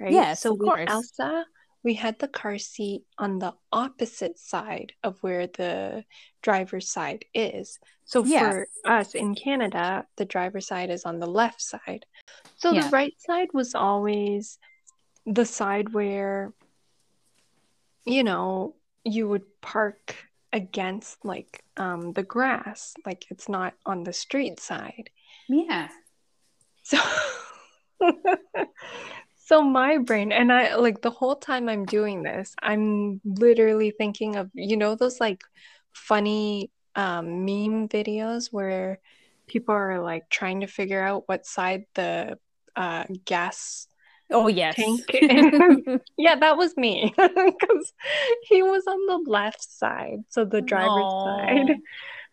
right? 0.00 0.12
Yes, 0.12 0.40
so 0.42 0.52
with 0.54 0.66
course. 0.68 0.90
Elsa, 0.90 1.46
we 1.82 1.94
had 1.94 2.18
the 2.18 2.28
car 2.28 2.58
seat 2.58 3.04
on 3.18 3.38
the 3.38 3.54
opposite 3.72 4.38
side 4.38 4.92
of 5.02 5.18
where 5.22 5.46
the 5.46 6.04
driver's 6.42 6.90
side 6.90 7.24
is. 7.34 7.78
So 8.04 8.24
Yeah. 8.24 8.50
for 8.52 8.68
us 8.84 9.14
in 9.14 9.34
Canada, 9.34 10.06
the 10.16 10.24
driver's 10.24 10.66
side 10.66 10.90
is 10.90 11.04
on 11.04 11.18
the 11.18 11.26
left 11.30 11.60
side. 11.60 12.06
So 12.56 12.72
Yeah. 12.72 12.84
the 12.84 12.90
right 12.90 13.14
side 13.20 13.48
was 13.52 13.74
always 13.74 14.58
the 15.26 15.44
side 15.44 15.92
where, 15.92 16.52
you 18.04 18.22
know, 18.24 18.76
you 19.04 19.28
would 19.28 19.44
park 19.60 20.16
against 20.54 21.22
like 21.24 21.62
um 21.76 22.12
the 22.12 22.22
grass, 22.22 22.94
like 23.04 23.26
it's 23.28 23.48
not 23.48 23.74
on 23.84 24.04
the 24.04 24.12
street 24.12 24.60
side. 24.60 25.10
Yeah. 25.48 25.88
So 26.84 26.98
so 29.44 29.62
my 29.62 29.98
brain 29.98 30.32
and 30.32 30.52
I 30.52 30.76
like 30.76 31.02
the 31.02 31.10
whole 31.10 31.36
time 31.36 31.68
I'm 31.68 31.84
doing 31.84 32.22
this, 32.22 32.54
I'm 32.62 33.20
literally 33.24 33.90
thinking 33.90 34.36
of, 34.36 34.48
you 34.54 34.76
know, 34.76 34.94
those 34.94 35.20
like 35.20 35.42
funny 35.92 36.70
um 36.96 37.44
meme 37.44 37.88
videos 37.88 38.52
where 38.52 39.00
people 39.48 39.74
are 39.74 40.00
like 40.00 40.30
trying 40.30 40.60
to 40.60 40.66
figure 40.68 41.02
out 41.02 41.24
what 41.26 41.44
side 41.46 41.84
the 41.94 42.38
uh 42.76 43.04
gas 43.24 43.88
Oh 44.30 44.48
yes. 44.48 44.76
Yeah, 46.16 46.36
that 46.36 46.56
was 46.56 46.76
me 46.76 47.12
because 47.16 47.92
he 48.44 48.62
was 48.62 48.84
on 48.86 49.24
the 49.24 49.30
left 49.30 49.62
side, 49.62 50.24
so 50.28 50.44
the 50.44 50.60
driver's 50.60 51.12
side. 51.12 51.76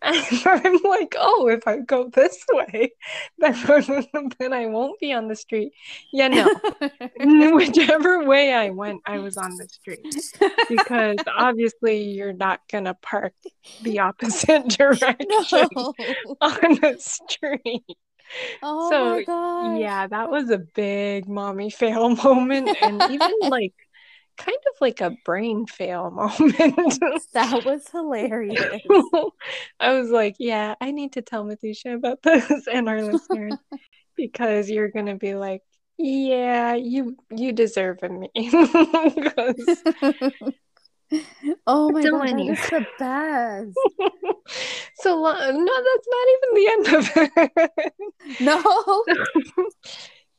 And 0.03 0.25
I'm 0.45 0.77
like, 0.83 1.15
oh, 1.17 1.47
if 1.47 1.67
I 1.67 1.77
go 1.77 2.09
this 2.09 2.43
way, 2.51 2.91
then, 3.37 4.07
then 4.39 4.53
I 4.53 4.65
won't 4.65 4.99
be 4.99 5.13
on 5.13 5.27
the 5.27 5.35
street. 5.35 5.73
Yeah, 6.11 6.27
no. 6.29 7.55
Whichever 7.55 8.25
way 8.25 8.53
I 8.53 8.69
went, 8.71 9.01
I 9.05 9.19
was 9.19 9.37
on 9.37 9.57
the 9.57 9.67
street 9.67 10.15
because 10.69 11.17
obviously 11.27 12.03
you're 12.03 12.33
not 12.33 12.61
gonna 12.71 12.95
park 12.95 13.33
the 13.83 13.99
opposite 13.99 14.69
direction 14.69 15.15
no. 15.75 15.93
on 16.41 16.75
the 16.81 16.95
street. 16.99 17.83
Oh 18.61 18.89
So, 18.89 18.97
my 18.97 19.21
god. 19.21 19.77
Yeah, 19.79 20.07
that 20.07 20.29
was 20.31 20.49
a 20.49 20.57
big 20.57 21.27
mommy 21.27 21.69
fail 21.81 22.09
moment, 22.15 22.73
and 22.81 23.03
even 23.03 23.35
like 23.43 23.73
kind 24.37 24.57
of 24.73 24.81
like 24.81 25.01
a 25.01 25.11
brain 25.11 25.67
fail 25.67 26.09
moment. 26.11 26.99
That 27.33 27.63
was 27.63 27.87
hilarious. 27.89 28.81
I 29.79 29.93
was 29.93 30.09
like, 30.09 30.35
yeah, 30.39 30.75
I 30.81 30.91
need 30.91 31.13
to 31.13 31.21
tell 31.21 31.45
Mathusha 31.45 31.93
about 31.95 32.21
this 32.23 32.67
and 32.67 32.89
our 32.89 33.03
listeners 33.03 33.57
because 34.17 34.69
you're 34.69 34.89
gonna 34.89 35.15
be 35.17 35.35
like, 35.35 35.61
yeah, 35.97 36.75
you 36.75 37.17
you 37.31 37.53
deserve 37.53 37.99
a 38.03 38.09
me. 38.09 38.29
Oh 41.67 41.91
my 41.91 42.01
god, 42.03 42.21
that 42.21 42.39
is 42.39 42.69
the 42.69 42.85
best. 42.97 43.77
so 44.95 45.21
no, 45.21 45.83
that's 45.87 46.07
not 46.15 46.27
even 46.35 46.49
the 46.55 46.67
end 46.71 46.87
of 46.95 47.11
it. 47.15 47.93
No. 48.39 49.03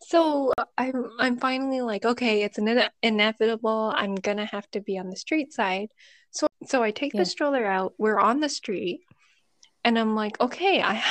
so 0.00 0.52
I'm 0.78 1.10
I'm 1.18 1.38
finally 1.38 1.80
like, 1.80 2.04
okay, 2.04 2.42
it's 2.42 2.58
ine- 2.58 2.90
inevitable. 3.02 3.92
I'm 3.94 4.14
gonna 4.14 4.46
have 4.46 4.70
to 4.72 4.80
be 4.80 4.98
on 4.98 5.10
the 5.10 5.16
street 5.16 5.52
side. 5.52 5.88
So 6.30 6.46
so 6.66 6.82
I 6.82 6.90
take 6.90 7.14
Yeah. 7.14 7.20
the 7.20 7.26
stroller 7.26 7.64
out. 7.66 7.94
We're 7.98 8.18
on 8.18 8.40
the 8.40 8.48
street, 8.48 9.00
and 9.84 9.98
I'm 9.98 10.14
like, 10.14 10.40
okay, 10.40 10.82
I 10.82 11.02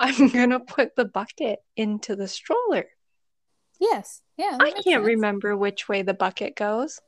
I'm 0.00 0.28
gonna 0.28 0.60
put 0.60 0.94
the 0.94 1.04
bucket 1.04 1.58
into 1.76 2.14
the 2.16 2.28
stroller. 2.28 2.86
Yes. 3.80 4.22
Yeah. 4.36 4.56
I 4.60 4.70
can't 4.70 4.84
sense. 4.84 5.06
remember 5.06 5.56
which 5.56 5.88
way 5.88 6.02
the 6.02 6.14
bucket 6.14 6.56
goes. 6.56 7.00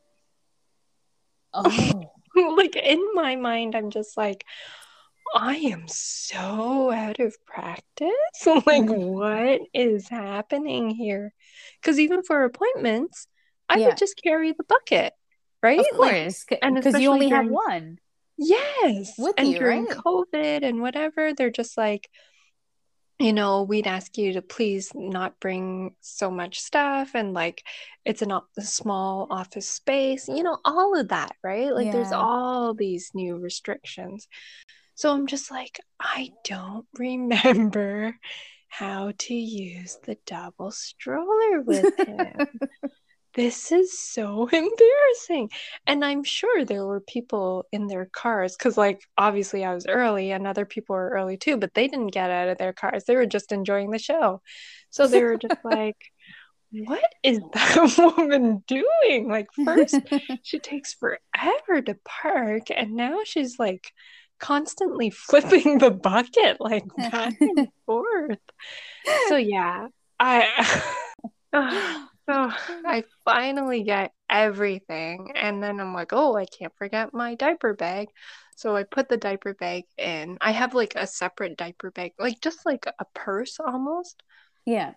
Oh. 1.53 2.13
like 2.57 2.77
in 2.77 3.05
my 3.15 3.37
mind, 3.37 3.75
I'm 3.75 3.91
just 3.91 4.17
like, 4.17 4.45
I 5.35 5.57
am 5.57 5.85
so 5.87 6.91
out 6.91 7.21
of 7.21 7.37
practice. 7.47 8.11
like, 8.47 8.83
Mhm. 8.83 9.13
what 9.13 9.61
is 9.73 10.09
happening 10.09 10.91
here? 10.91 11.33
Because 11.81 11.99
even 11.99 12.23
for 12.23 12.45
appointments, 12.45 13.27
I 13.69 13.79
Yeah. 13.79 13.87
would 13.89 13.97
just 13.97 14.21
carry 14.23 14.53
the 14.53 14.65
bucket, 14.65 15.13
right? 15.63 15.79
Of 15.79 15.87
Like, 15.99 16.15
course. 16.15 16.47
and 16.63 16.75
Because 16.75 17.01
you 17.01 17.11
only 17.11 17.29
have 17.29 17.47
one. 17.47 17.99
yes. 18.37 19.15
With 19.19 19.35
and 19.39 19.49
you, 19.49 19.59
during 19.59 19.87
right? 19.87 19.97
COVID 19.99 20.63
and 20.65 20.81
whatever, 20.81 21.33
they're 21.35 21.51
just 21.51 21.77
like, 21.77 22.09
you 23.21 23.35
know, 23.35 23.63
we'd 23.63 23.87
ask 23.87 24.17
you 24.17 24.33
to 24.33 24.43
please 24.43 24.93
not 24.95 25.39
bring 25.41 25.95
so 26.01 26.31
much 26.31 26.59
stuff 26.59 27.11
and 27.15 27.35
like 27.35 27.63
it's 28.07 28.23
an 28.23 28.33
op- 28.33 28.49
a 28.57 28.63
small 28.63 29.27
office 29.31 29.69
space, 29.69 30.27
you 30.27 30.43
know, 30.43 30.59
all 30.65 30.99
of 30.99 31.09
that, 31.09 31.37
right? 31.45 31.73
Like 31.73 31.93
there's 31.93 32.13
all 32.13 32.73
these 32.73 33.11
new 33.13 33.37
restrictions. 33.37 34.27
So 34.95 35.13
I'm 35.13 35.27
just 35.27 35.51
like, 35.51 35.81
I 36.01 36.31
don't 36.45 36.87
remember 36.99 38.19
how 38.69 39.13
to 39.19 39.35
use 39.35 39.99
the 40.05 40.17
double 40.27 40.71
stroller 40.71 41.61
with 41.61 41.95
him. 42.07 42.49
This 43.41 43.73
is 43.73 43.99
so 43.99 44.47
embarrassing. 44.53 45.51
And 45.87 46.05
I'm 46.05 46.23
sure 46.25 46.65
there 46.65 46.85
were 46.85 47.01
people 47.01 47.65
in 47.73 47.87
their 47.87 48.05
cars 48.05 48.55
because, 48.57 48.77
like, 48.77 49.03
obviously 49.17 49.65
I 49.65 49.75
was 49.75 49.87
early 49.87 50.31
and 50.31 50.47
other 50.47 50.67
people 50.67 50.95
were 50.95 51.11
early 51.11 51.39
too, 51.39 51.57
but 51.57 51.73
they 51.73 51.89
didn't 51.89 52.09
get 52.09 52.31
out 52.31 52.49
of 52.49 52.59
their 52.59 52.75
cars. 52.75 53.05
They 53.05 53.17
were 53.17 53.27
just 53.27 53.51
enjoying 53.51 53.91
the 53.91 53.99
show. 53.99 54.43
So 54.91 55.07
they 55.07 55.23
were 55.25 55.39
just 55.39 55.57
like, 55.65 55.97
what 56.71 57.03
is 57.23 57.41
that 57.55 58.15
woman 58.17 58.63
doing? 58.67 59.29
Like, 59.29 59.49
first, 59.65 59.99
she 60.43 60.59
takes 60.59 60.93
forever 60.93 61.81
to 61.81 61.97
park, 62.05 62.65
and 62.75 62.93
now 62.93 63.21
she's 63.25 63.59
like 63.59 63.93
constantly 64.39 65.11
flipping 65.11 65.79
the 65.79 65.91
bucket 65.91 66.59
like 66.61 66.85
back 66.97 67.35
and 67.41 67.69
forth. 67.87 68.39
So, 69.29 69.37
yeah, 69.37 69.89
I. 70.19 70.83
finally 73.41 73.83
get 73.83 74.13
everything, 74.29 75.33
and 75.35 75.63
then 75.63 75.81
I'm 75.81 75.95
like, 75.95 76.13
oh, 76.13 76.37
I 76.37 76.45
can't 76.47 76.75
forget 76.77 77.15
my 77.15 77.35
diaper 77.35 77.75
bag. 77.75 78.09
So 78.57 78.77
I 78.77 78.83
put 78.83 79.09
the 79.09 79.17
diaper 79.17 79.55
bag 79.55 79.85
in. 79.97 80.37
I 80.41 80.51
have 80.53 80.75
like 80.75 80.95
a 80.97 81.07
separate 81.07 81.57
diaper 81.57 81.91
bag, 81.91 82.13
like 82.19 82.41
just 82.41 82.67
like 82.67 82.87
a 82.87 83.05
purse 83.15 83.59
almost 83.61 84.23
yeah. 84.65 84.95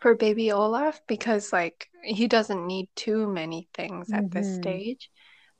for 0.00 0.14
baby 0.14 0.52
Olaf 0.52 1.00
because 1.06 1.52
like 1.52 1.88
he 2.02 2.26
doesn't 2.28 2.66
need 2.66 2.88
too 2.94 3.26
many 3.26 3.68
things 3.74 4.12
at 4.12 4.30
this 4.30 4.48
Mhm. 4.48 4.54
stage. 4.54 5.10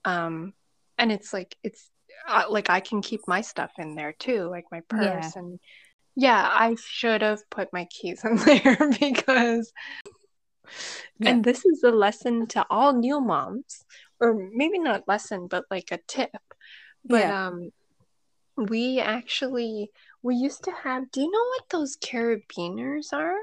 Um, 0.05 0.53
and 0.99 1.13
it's 1.13 1.33
like 1.33 1.57
it's 1.63 1.91
uh, 2.29 2.45
like 2.51 2.71
I 2.71 2.81
can 2.81 3.03
keep 3.03 3.23
my 3.27 3.41
stuff 3.41 3.73
in 3.79 3.95
there 3.95 4.13
too, 4.13 4.49
like 4.49 4.67
my 4.71 4.83
Yeah. 4.93 5.33
purse 5.33 5.37
and 5.37 5.59
yeah, 6.17 6.49
I 6.51 6.77
should 6.81 7.23
have 7.23 7.49
put 7.51 7.73
my 7.73 7.87
keys 7.91 8.25
in 8.25 8.37
there 8.47 8.79
because 9.01 9.73
Yeah. 11.19 11.31
and 11.31 11.45
this 11.45 11.65
is 11.65 11.83
a 11.83 11.91
lesson 11.91 12.47
to 12.49 12.67
all 12.71 12.93
new 12.93 13.21
moms 13.21 13.85
or 14.21 14.35
maybe 14.53 14.79
not 14.79 15.09
lesson 15.09 15.47
but 15.47 15.65
like 15.71 15.91
a 15.93 15.99
tip. 16.07 16.37
But 17.05 17.21
Yeah. 17.21 17.47
um 17.47 17.71
we 18.57 19.01
actually 19.01 19.91
we 20.23 20.35
used 20.35 20.65
to 20.65 20.73
have 20.73 21.11
do 21.11 21.21
you 21.21 21.31
know 21.31 21.47
what 21.55 21.69
those 21.71 21.97
carabiners 21.97 23.13
are? 23.13 23.37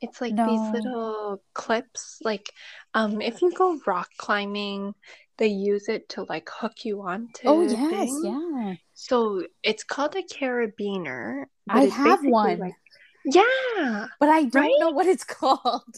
It's 0.00 0.20
like 0.20 0.34
No. 0.34 0.46
these 0.46 0.72
little 0.72 1.42
clips 1.54 2.20
like 2.22 2.50
um 2.94 3.20
if 3.20 3.42
you 3.42 3.50
go 3.52 3.78
rock 3.86 4.08
climbing 4.18 4.94
they 5.38 5.48
use 5.48 5.88
it 5.88 6.08
to 6.10 6.22
like 6.28 6.48
hook 6.50 6.84
you 6.84 7.02
onto 7.02 7.46
Oh 7.46 7.60
yes, 7.62 7.90
things. 7.90 8.20
yeah. 8.24 8.74
So 8.94 9.44
it's 9.62 9.84
called 9.84 10.16
a 10.16 10.22
carabiner. 10.22 11.44
I 11.68 11.84
have 11.86 12.24
one. 12.24 12.58
like- 12.60 12.74
yeah, 13.24 14.06
But 14.20 14.28
I 14.30 14.44
don't 14.44 14.62
Right? 14.62 14.72
know 14.78 14.90
what 14.90 15.06
it's 15.06 15.24
called. 15.38 15.96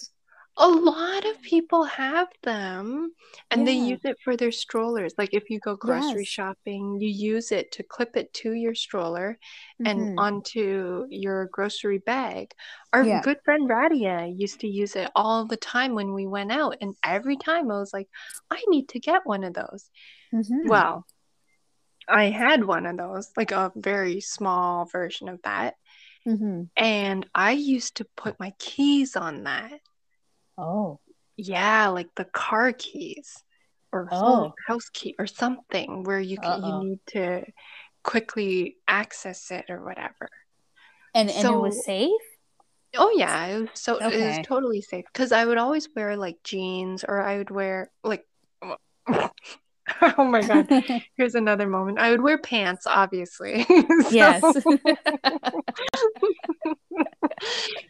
A 0.59 0.69
lot 0.69 1.25
of 1.25 1.41
people 1.43 1.85
have 1.85 2.29
them 2.43 3.13
and 3.51 3.67
they 3.67 3.75
use 3.75 4.01
it 4.05 4.17
for 4.25 4.37
their 4.37 4.51
strollers. 4.51 5.15
Like 5.17 5.33
if 5.33 5.51
you 5.51 5.61
go 5.61 5.77
grocery 5.77 6.21
Yes. 6.23 6.29
shopping, 6.29 6.99
you 7.01 7.09
use 7.09 7.53
it 7.53 7.71
to 7.73 7.83
clip 7.83 8.17
it 8.17 8.33
to 8.35 8.53
your 8.53 8.75
stroller 8.75 9.39
and 9.85 10.01
Mhm. 10.01 10.19
onto 10.19 11.07
your 11.11 11.47
grocery 11.47 11.99
bag. 11.99 12.53
Our 12.93 13.05
Yeah. 13.05 13.21
good 13.23 13.39
friend 13.45 13.69
Radia 13.69 14.33
used 14.37 14.61
to 14.61 14.67
use 14.69 14.97
it 14.97 15.11
all 15.15 15.45
the 15.47 15.57
time 15.57 15.95
when 15.95 16.13
we 16.13 16.27
went 16.27 16.51
out. 16.53 16.77
And 16.81 16.97
every 17.05 17.37
time 17.37 17.71
I 17.71 17.79
was 17.79 17.93
like, 17.93 18.09
I 18.51 18.63
need 18.69 18.89
to 18.91 19.01
get 19.01 19.25
one 19.27 19.45
of 19.45 19.55
those. 19.55 19.91
Mhm. 20.33 20.69
Well, 20.69 21.07
I 22.09 22.25
had 22.31 22.65
one 22.65 22.87
of 22.87 22.97
those, 22.97 23.31
like 23.37 23.53
a 23.53 23.71
very 23.77 24.21
small 24.21 24.87
version 24.87 25.29
of 25.29 25.41
that. 25.43 25.77
Mhm. 26.27 26.69
And 26.77 27.29
I 27.35 27.53
used 27.53 27.97
to 27.97 28.07
put 28.17 28.41
my 28.41 28.53
keys 28.59 29.15
on 29.17 29.45
that. 29.45 29.81
Oh. 30.59 30.99
Yeah, 31.37 31.89
like 31.89 32.09
the 32.17 32.25
car 32.25 32.73
keys 32.73 33.43
or 33.93 34.09
Oh. 34.11 34.53
house 34.67 34.89
key 34.93 35.15
or 35.19 35.27
something 35.27 36.03
where 36.05 36.21
you 36.21 36.37
can, 36.39 36.65
you 36.65 36.73
need 36.81 37.01
to 37.09 37.45
quickly 38.03 38.77
access 38.87 39.51
it 39.51 39.67
or 39.69 39.85
whatever. 39.85 40.29
And 41.15 41.31
and 41.31 41.49
it 41.49 41.57
was 41.57 41.85
safe? 41.85 42.11
Oh 42.97 43.13
yeah, 43.17 43.47
it 43.47 43.61
was 43.61 43.69
so 43.75 43.97
it 43.99 44.27
was 44.27 44.39
totally 44.45 44.81
safe 44.81 45.05
because 45.13 45.31
I 45.31 45.45
would 45.45 45.59
always 45.59 45.89
wear 45.95 46.17
like 46.17 46.43
jeans 46.43 47.05
or 47.05 47.21
I 47.21 47.39
would 47.39 47.51
wear 47.51 47.91
like 48.03 48.25
oh 50.19 50.25
my 50.25 50.43
god. 50.43 50.69
Here's 51.17 51.35
another 51.35 51.67
moment. 51.69 51.99
I 51.99 52.11
would 52.11 52.23
wear 52.23 52.39
pants, 52.39 52.87
obviously. 52.87 53.65
Yes. 54.11 54.43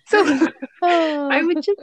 so 0.07 0.49
Oh. 0.83 1.29
I 1.31 1.43
would 1.43 1.63
just. 1.63 1.81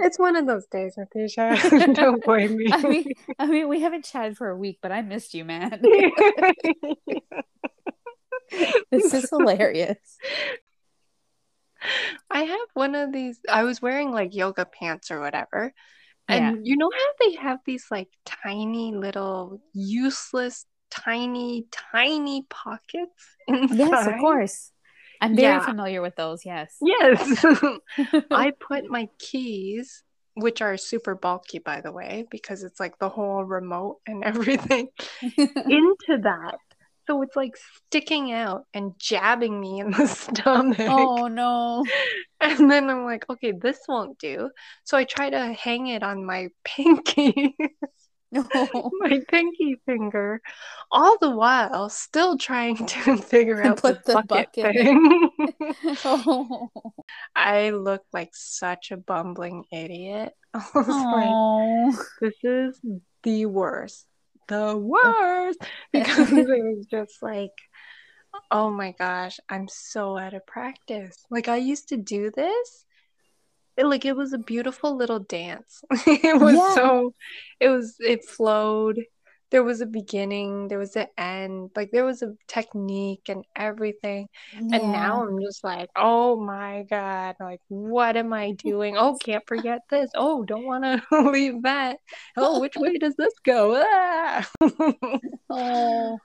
It's 0.00 0.18
one 0.18 0.36
of 0.36 0.46
those 0.46 0.66
days, 0.66 0.96
Natasha. 0.96 1.56
Don't 1.92 2.24
blame 2.24 2.56
me. 2.56 2.68
I 2.72 2.82
mean, 2.82 3.12
I 3.38 3.46
mean, 3.46 3.68
we 3.68 3.80
haven't 3.80 4.04
chatted 4.04 4.36
for 4.36 4.48
a 4.48 4.56
week, 4.56 4.78
but 4.80 4.92
I 4.92 5.02
missed 5.02 5.34
you, 5.34 5.44
man. 5.44 5.82
this 8.90 9.14
is 9.14 9.28
hilarious. 9.30 9.98
I 12.30 12.42
have 12.42 12.68
one 12.74 12.94
of 12.94 13.12
these. 13.12 13.40
I 13.48 13.64
was 13.64 13.82
wearing 13.82 14.12
like 14.12 14.34
yoga 14.34 14.66
pants 14.66 15.10
or 15.10 15.20
whatever. 15.20 15.72
And 16.30 16.66
you 16.66 16.76
know 16.76 16.90
how 16.92 17.08
they 17.20 17.36
have 17.36 17.60
these 17.64 17.86
like 17.90 18.08
tiny 18.26 18.94
little 18.94 19.62
useless, 19.72 20.66
tiny, 20.90 21.66
tiny 21.92 22.46
pockets 22.50 23.36
inside? 23.46 23.76
Yes, 23.76 24.06
of 24.06 24.20
course. 24.20 24.70
I'm 25.20 25.34
very 25.34 25.42
Yeah. 25.42 25.60
familiar 25.60 26.02
with 26.02 26.16
those. 26.16 26.44
Yes. 26.44 26.76
Yes. 26.80 27.44
I 28.32 28.52
put 28.60 28.88
my 28.88 29.08
keys, 29.18 30.02
which 30.34 30.62
are 30.62 30.76
super 30.76 31.14
bulky, 31.14 31.58
by 31.58 31.80
the 31.80 31.92
way, 31.92 32.26
because 32.30 32.62
it's 32.62 32.78
like 32.80 32.98
the 32.98 33.08
whole 33.08 33.44
remote 33.44 33.98
and 34.06 34.24
everything, 34.24 34.88
into 35.22 36.18
that. 36.22 36.56
So 37.06 37.22
it's 37.22 37.36
like 37.36 37.54
sticking 37.86 38.32
out 38.32 38.66
and 38.74 38.92
jabbing 38.98 39.58
me 39.58 39.80
in 39.80 39.90
the 39.92 40.06
stomach. 40.06 40.78
oh 40.80 41.26
no. 41.28 41.84
And 42.40 42.70
then 42.70 42.88
I'm 42.90 43.04
like, 43.04 43.24
okay, 43.30 43.52
this 43.52 43.78
won't 43.88 44.18
do. 44.18 44.50
So 44.84 44.96
I 44.96 45.04
try 45.04 45.30
to 45.30 45.52
hang 45.54 45.86
it 45.88 46.02
on 46.02 46.24
my 46.24 46.48
pinky, 46.64 47.56
No. 48.30 48.44
Oh. 48.54 48.90
my 49.00 49.20
pinky 49.28 49.80
finger, 49.86 50.40
all 50.90 51.16
the 51.18 51.30
while 51.30 51.88
still 51.88 52.36
trying 52.36 52.76
to 52.86 53.16
figure 53.22 53.62
out 53.62 53.78
Put 53.80 54.04
the 54.04 54.12
the 54.14 54.22
bucket, 54.22 54.52
bucket. 54.54 54.74
thing. 54.76 55.30
Oh. 56.04 56.70
I 57.34 57.70
look 57.70 58.02
like 58.12 58.30
such 58.34 58.90
a 58.90 58.96
bumbling 58.96 59.64
idiot. 59.72 60.34
Like, 60.54 60.64
Oh. 60.74 62.04
this 62.20 62.34
is 62.42 62.80
the 63.22 63.46
worst. 63.46 64.06
The 64.48 64.76
worst. 64.76 65.58
Because 65.92 66.32
it 66.32 66.46
was 66.48 66.86
just 66.90 67.22
like, 67.22 67.52
oh 68.50 68.70
my 68.70 68.92
gosh, 68.98 69.40
I'm 69.48 69.68
so 69.68 70.16
out 70.18 70.34
of 70.34 70.46
practice. 70.46 71.16
Like, 71.30 71.48
I 71.48 71.56
used 71.56 71.88
to 71.90 71.96
do 71.96 72.30
this. 72.30 72.84
It, 73.78 73.86
like, 73.86 74.04
it 74.06 74.16
was 74.16 74.34
a 74.34 74.38
beautiful 74.38 74.96
little 74.96 75.20
dance. 75.20 75.82
it 76.06 76.40
was 76.40 76.54
Yeah. 76.56 76.74
so, 76.74 77.14
it 77.60 77.70
was, 77.70 77.96
it 78.00 78.24
flowed. 78.26 79.00
there 79.50 79.64
was 79.64 79.80
a 79.80 79.86
beginning, 79.86 80.68
there 80.68 80.78
was 80.78 80.96
an 80.96 81.08
end, 81.18 81.70
like 81.76 81.90
there 81.92 82.04
was 82.04 82.22
a 82.22 82.34
technique 82.48 83.28
and 83.30 83.44
everything. 83.56 84.28
And 84.72 84.92
now 84.92 85.22
I'm 85.26 85.40
just 85.40 85.64
like, 85.64 85.90
oh 85.96 86.36
my 86.42 86.84
God, 86.90 87.36
like 87.40 87.60
what 87.68 88.16
am 88.16 88.32
I 88.34 88.52
doing? 88.52 88.96
Oh, 88.98 89.16
can't 89.16 89.44
forget 89.48 89.80
this. 89.90 90.10
Oh, 90.14 90.44
don't 90.44 90.66
want 90.66 90.84
to 90.84 91.02
leave 91.30 91.62
that. 91.62 91.98
Oh, 92.36 92.60
which 92.60 92.76
way 92.78 92.98
does 92.98 93.16
this 93.16 93.34
go? 93.44 93.80
Ah! 93.82 94.48
oh 95.50 96.20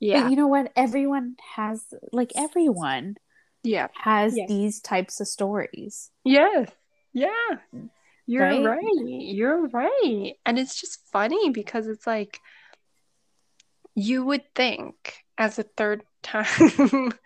yeah. 0.00 0.22
But 0.22 0.30
you 0.30 0.36
know 0.36 0.48
what? 0.48 0.72
Everyone 0.76 1.36
has 1.56 1.84
like 2.12 2.32
everyone 2.36 3.16
Yeah. 3.62 3.88
has 3.94 4.36
Yes. 4.36 4.48
these 4.48 4.80
types 4.80 5.20
of 5.20 5.28
stories. 5.28 6.10
Yes. 6.24 6.70
Yeah. 7.12 7.28
You're 8.26 8.42
Right? 8.42 8.64
right. 8.64 8.94
You're 9.04 9.68
right. 9.68 10.34
And 10.46 10.58
it's 10.58 10.80
just 10.80 11.06
funny 11.10 11.50
because 11.50 11.86
it's 11.86 12.06
like 12.06 12.40
you 13.94 14.24
would 14.24 14.42
think 14.54 15.24
as 15.36 15.58
a 15.58 15.64
third 15.64 16.02
time 16.22 16.46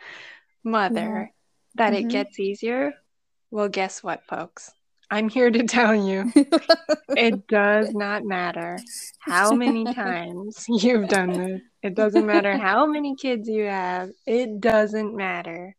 mother 0.65 1.33
that 1.77 1.93
Mhm. 1.93 2.01
it 2.01 2.09
gets 2.09 2.41
easier. 2.41 2.95
Well, 3.51 3.69
guess 3.69 4.03
what, 4.03 4.25
folks? 4.27 4.73
I'm 5.09 5.29
here 5.29 5.51
to 5.51 5.63
tell 5.65 5.95
you 5.95 6.33
it 7.17 7.47
does 7.47 7.95
not 7.95 8.25
matter 8.25 8.77
how 9.21 9.53
many 9.53 9.85
times 9.95 10.65
you've 10.69 11.09
done 11.09 11.33
this. 11.33 11.61
It 11.83 11.95
doesn't 11.95 12.27
matter 12.27 12.57
how 12.57 12.87
many 12.87 13.15
kids 13.15 13.49
you 13.49 13.65
have. 13.67 14.11
It 14.27 14.61
doesn't 14.61 15.15
matter. 15.15 15.77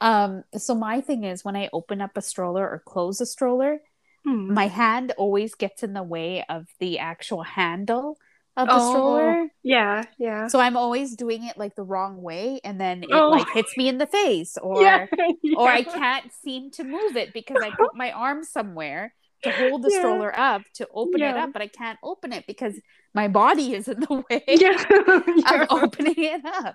Um, 0.00 0.44
so 0.56 0.74
my 0.74 1.00
thing 1.00 1.24
is 1.24 1.44
when 1.44 1.56
I 1.56 1.68
open 1.72 2.00
up 2.00 2.16
a 2.16 2.22
stroller 2.22 2.68
or 2.68 2.82
close 2.84 3.20
a 3.20 3.26
stroller, 3.26 3.78
Hmm. 4.24 4.52
my 4.52 4.66
hand 4.68 5.12
always 5.16 5.54
gets 5.54 5.82
in 5.82 5.94
the 5.94 6.02
way 6.02 6.44
of 6.48 6.66
the 6.78 6.98
actual 6.98 7.42
handle 7.42 8.18
of 8.56 8.68
the 8.68 8.74
Oh. 8.76 8.90
stroller. 8.90 9.48
Yeah, 9.62 10.04
yeah. 10.18 10.46
So 10.48 10.60
I'm 10.60 10.76
always 10.76 11.16
doing 11.16 11.44
it 11.44 11.56
like 11.56 11.74
the 11.74 11.82
wrong 11.82 12.20
way 12.20 12.60
and 12.64 12.78
then 12.80 13.02
it 13.02 13.10
Oh. 13.12 13.30
like 13.30 13.48
hits 13.50 13.76
me 13.76 13.88
in 13.88 13.98
the 13.98 14.06
face 14.06 14.58
or 14.58 14.82
yeah, 15.42 15.56
or 15.56 15.68
I 15.68 15.82
can't 15.84 16.30
seem 16.32 16.70
to 16.72 16.84
move 16.84 17.16
it 17.16 17.32
because 17.32 17.62
I 17.62 17.70
put 17.70 17.94
my 17.94 18.12
arm 18.12 18.44
somewhere 18.44 19.14
to 19.42 19.50
hold 19.50 19.82
the 19.82 19.90
Yeah. 19.90 19.98
stroller 20.00 20.38
up 20.38 20.62
to 20.74 20.88
open 20.94 21.22
it 21.22 21.36
up, 21.36 21.52
but 21.52 21.62
I 21.62 21.66
can't 21.68 21.98
open 22.02 22.32
it 22.32 22.46
because 22.46 22.74
my 23.14 23.26
body 23.28 23.74
is 23.74 23.88
in 23.88 24.00
the 24.00 24.24
way 24.30 24.44
Yeah. 24.48 24.84
yeah. 25.36 25.62
of 25.62 25.68
opening 25.70 26.14
it 26.16 26.44
up. 26.44 26.74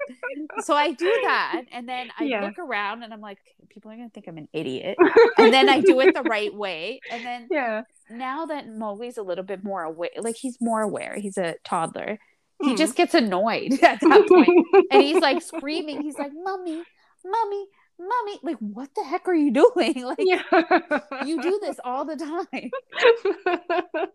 So 0.63 0.73
I 0.73 0.91
do 0.91 1.12
that, 1.23 1.63
and 1.71 1.88
then 1.88 2.10
I 2.19 2.23
Yeah. 2.25 2.43
look 2.45 2.60
around, 2.60 3.04
and 3.04 3.13
I'm 3.13 3.21
like, 3.21 3.38
people 3.69 3.91
are 3.91 3.95
gonna 3.95 4.10
think 4.10 4.28
I'm 4.28 4.38
an 4.38 4.49
idiot. 4.54 4.97
And 5.38 5.54
then 5.54 5.69
I 5.69 5.80
do 5.82 5.99
it 6.01 6.13
the 6.13 6.23
right 6.23 6.54
way, 6.54 6.99
and 7.12 7.25
then 7.25 7.47
yeah. 7.51 7.84
now 8.10 8.45
that 8.47 8.67
Mowgli's 8.67 9.17
a 9.17 9.23
little 9.23 9.43
bit 9.43 9.63
more 9.63 9.84
aware, 9.84 10.10
like 10.19 10.36
he's 10.36 10.58
more 10.62 10.82
aware, 10.82 11.15
he's 11.17 11.38
a 11.38 11.56
toddler. 11.63 12.19
He 12.63 12.69
Hmm. 12.71 12.75
just 12.78 12.95
gets 12.95 13.13
annoyed 13.13 13.73
at 13.84 13.99
that 13.99 14.28
point 14.30 14.49
and 14.89 15.01
he's 15.04 15.21
like 15.21 15.41
screaming 15.41 16.01
he's 16.01 16.17
like 16.17 16.32
mommy 16.34 16.84
mommy 17.25 17.65
mommy 17.99 18.39
like 18.43 18.58
what 18.58 18.89
the 18.95 19.03
heck 19.03 19.27
are 19.27 19.34
you 19.34 19.51
doing 19.51 20.03
like 20.03 20.17
yeah. 20.19 20.41
you 21.25 21.41
do 21.41 21.60
this 21.62 21.79
all 21.84 22.05
the 22.05 22.15
time 22.15 22.71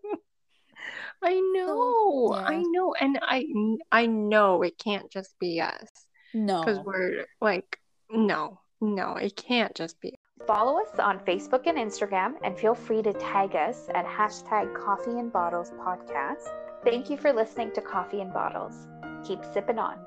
I 1.23 1.39
know. 1.53 2.33
yeah. 2.33 2.45
I 2.47 2.63
know. 2.63 2.95
And 2.99 3.19
I 3.21 3.45
I 3.91 4.07
know 4.07 4.63
it 4.63 4.79
can't 4.79 5.11
just 5.11 5.37
be 5.39 5.61
us 5.61 5.87
no 6.33 6.63
because 6.63 6.79
we're 6.83 7.25
like 7.39 7.77
no. 8.09 8.59
No, 8.81 9.15
it 9.15 9.35
can't 9.35 9.75
just 9.75 10.01
be. 10.01 10.15
Follow 10.47 10.81
us 10.81 10.97
on 10.97 11.19
Facebook 11.19 11.67
and 11.67 11.77
Instagram, 11.77 12.33
and 12.43 12.57
feel 12.57 12.73
free 12.73 13.03
to 13.03 13.13
tag 13.13 13.55
us 13.55 13.87
at 13.93 14.05
hashtag 14.07 14.73
Coffee 14.73 15.19
and 15.19 15.31
Bottles 15.31 15.69
Podcast. 15.79 16.47
Thank 16.83 17.11
you 17.11 17.15
for 17.15 17.31
listening 17.31 17.71
to 17.73 17.81
Coffee 17.81 18.21
and 18.21 18.33
Bottles. 18.33 18.87
Keep 19.23 19.45
sipping 19.53 19.77
on. 19.77 19.99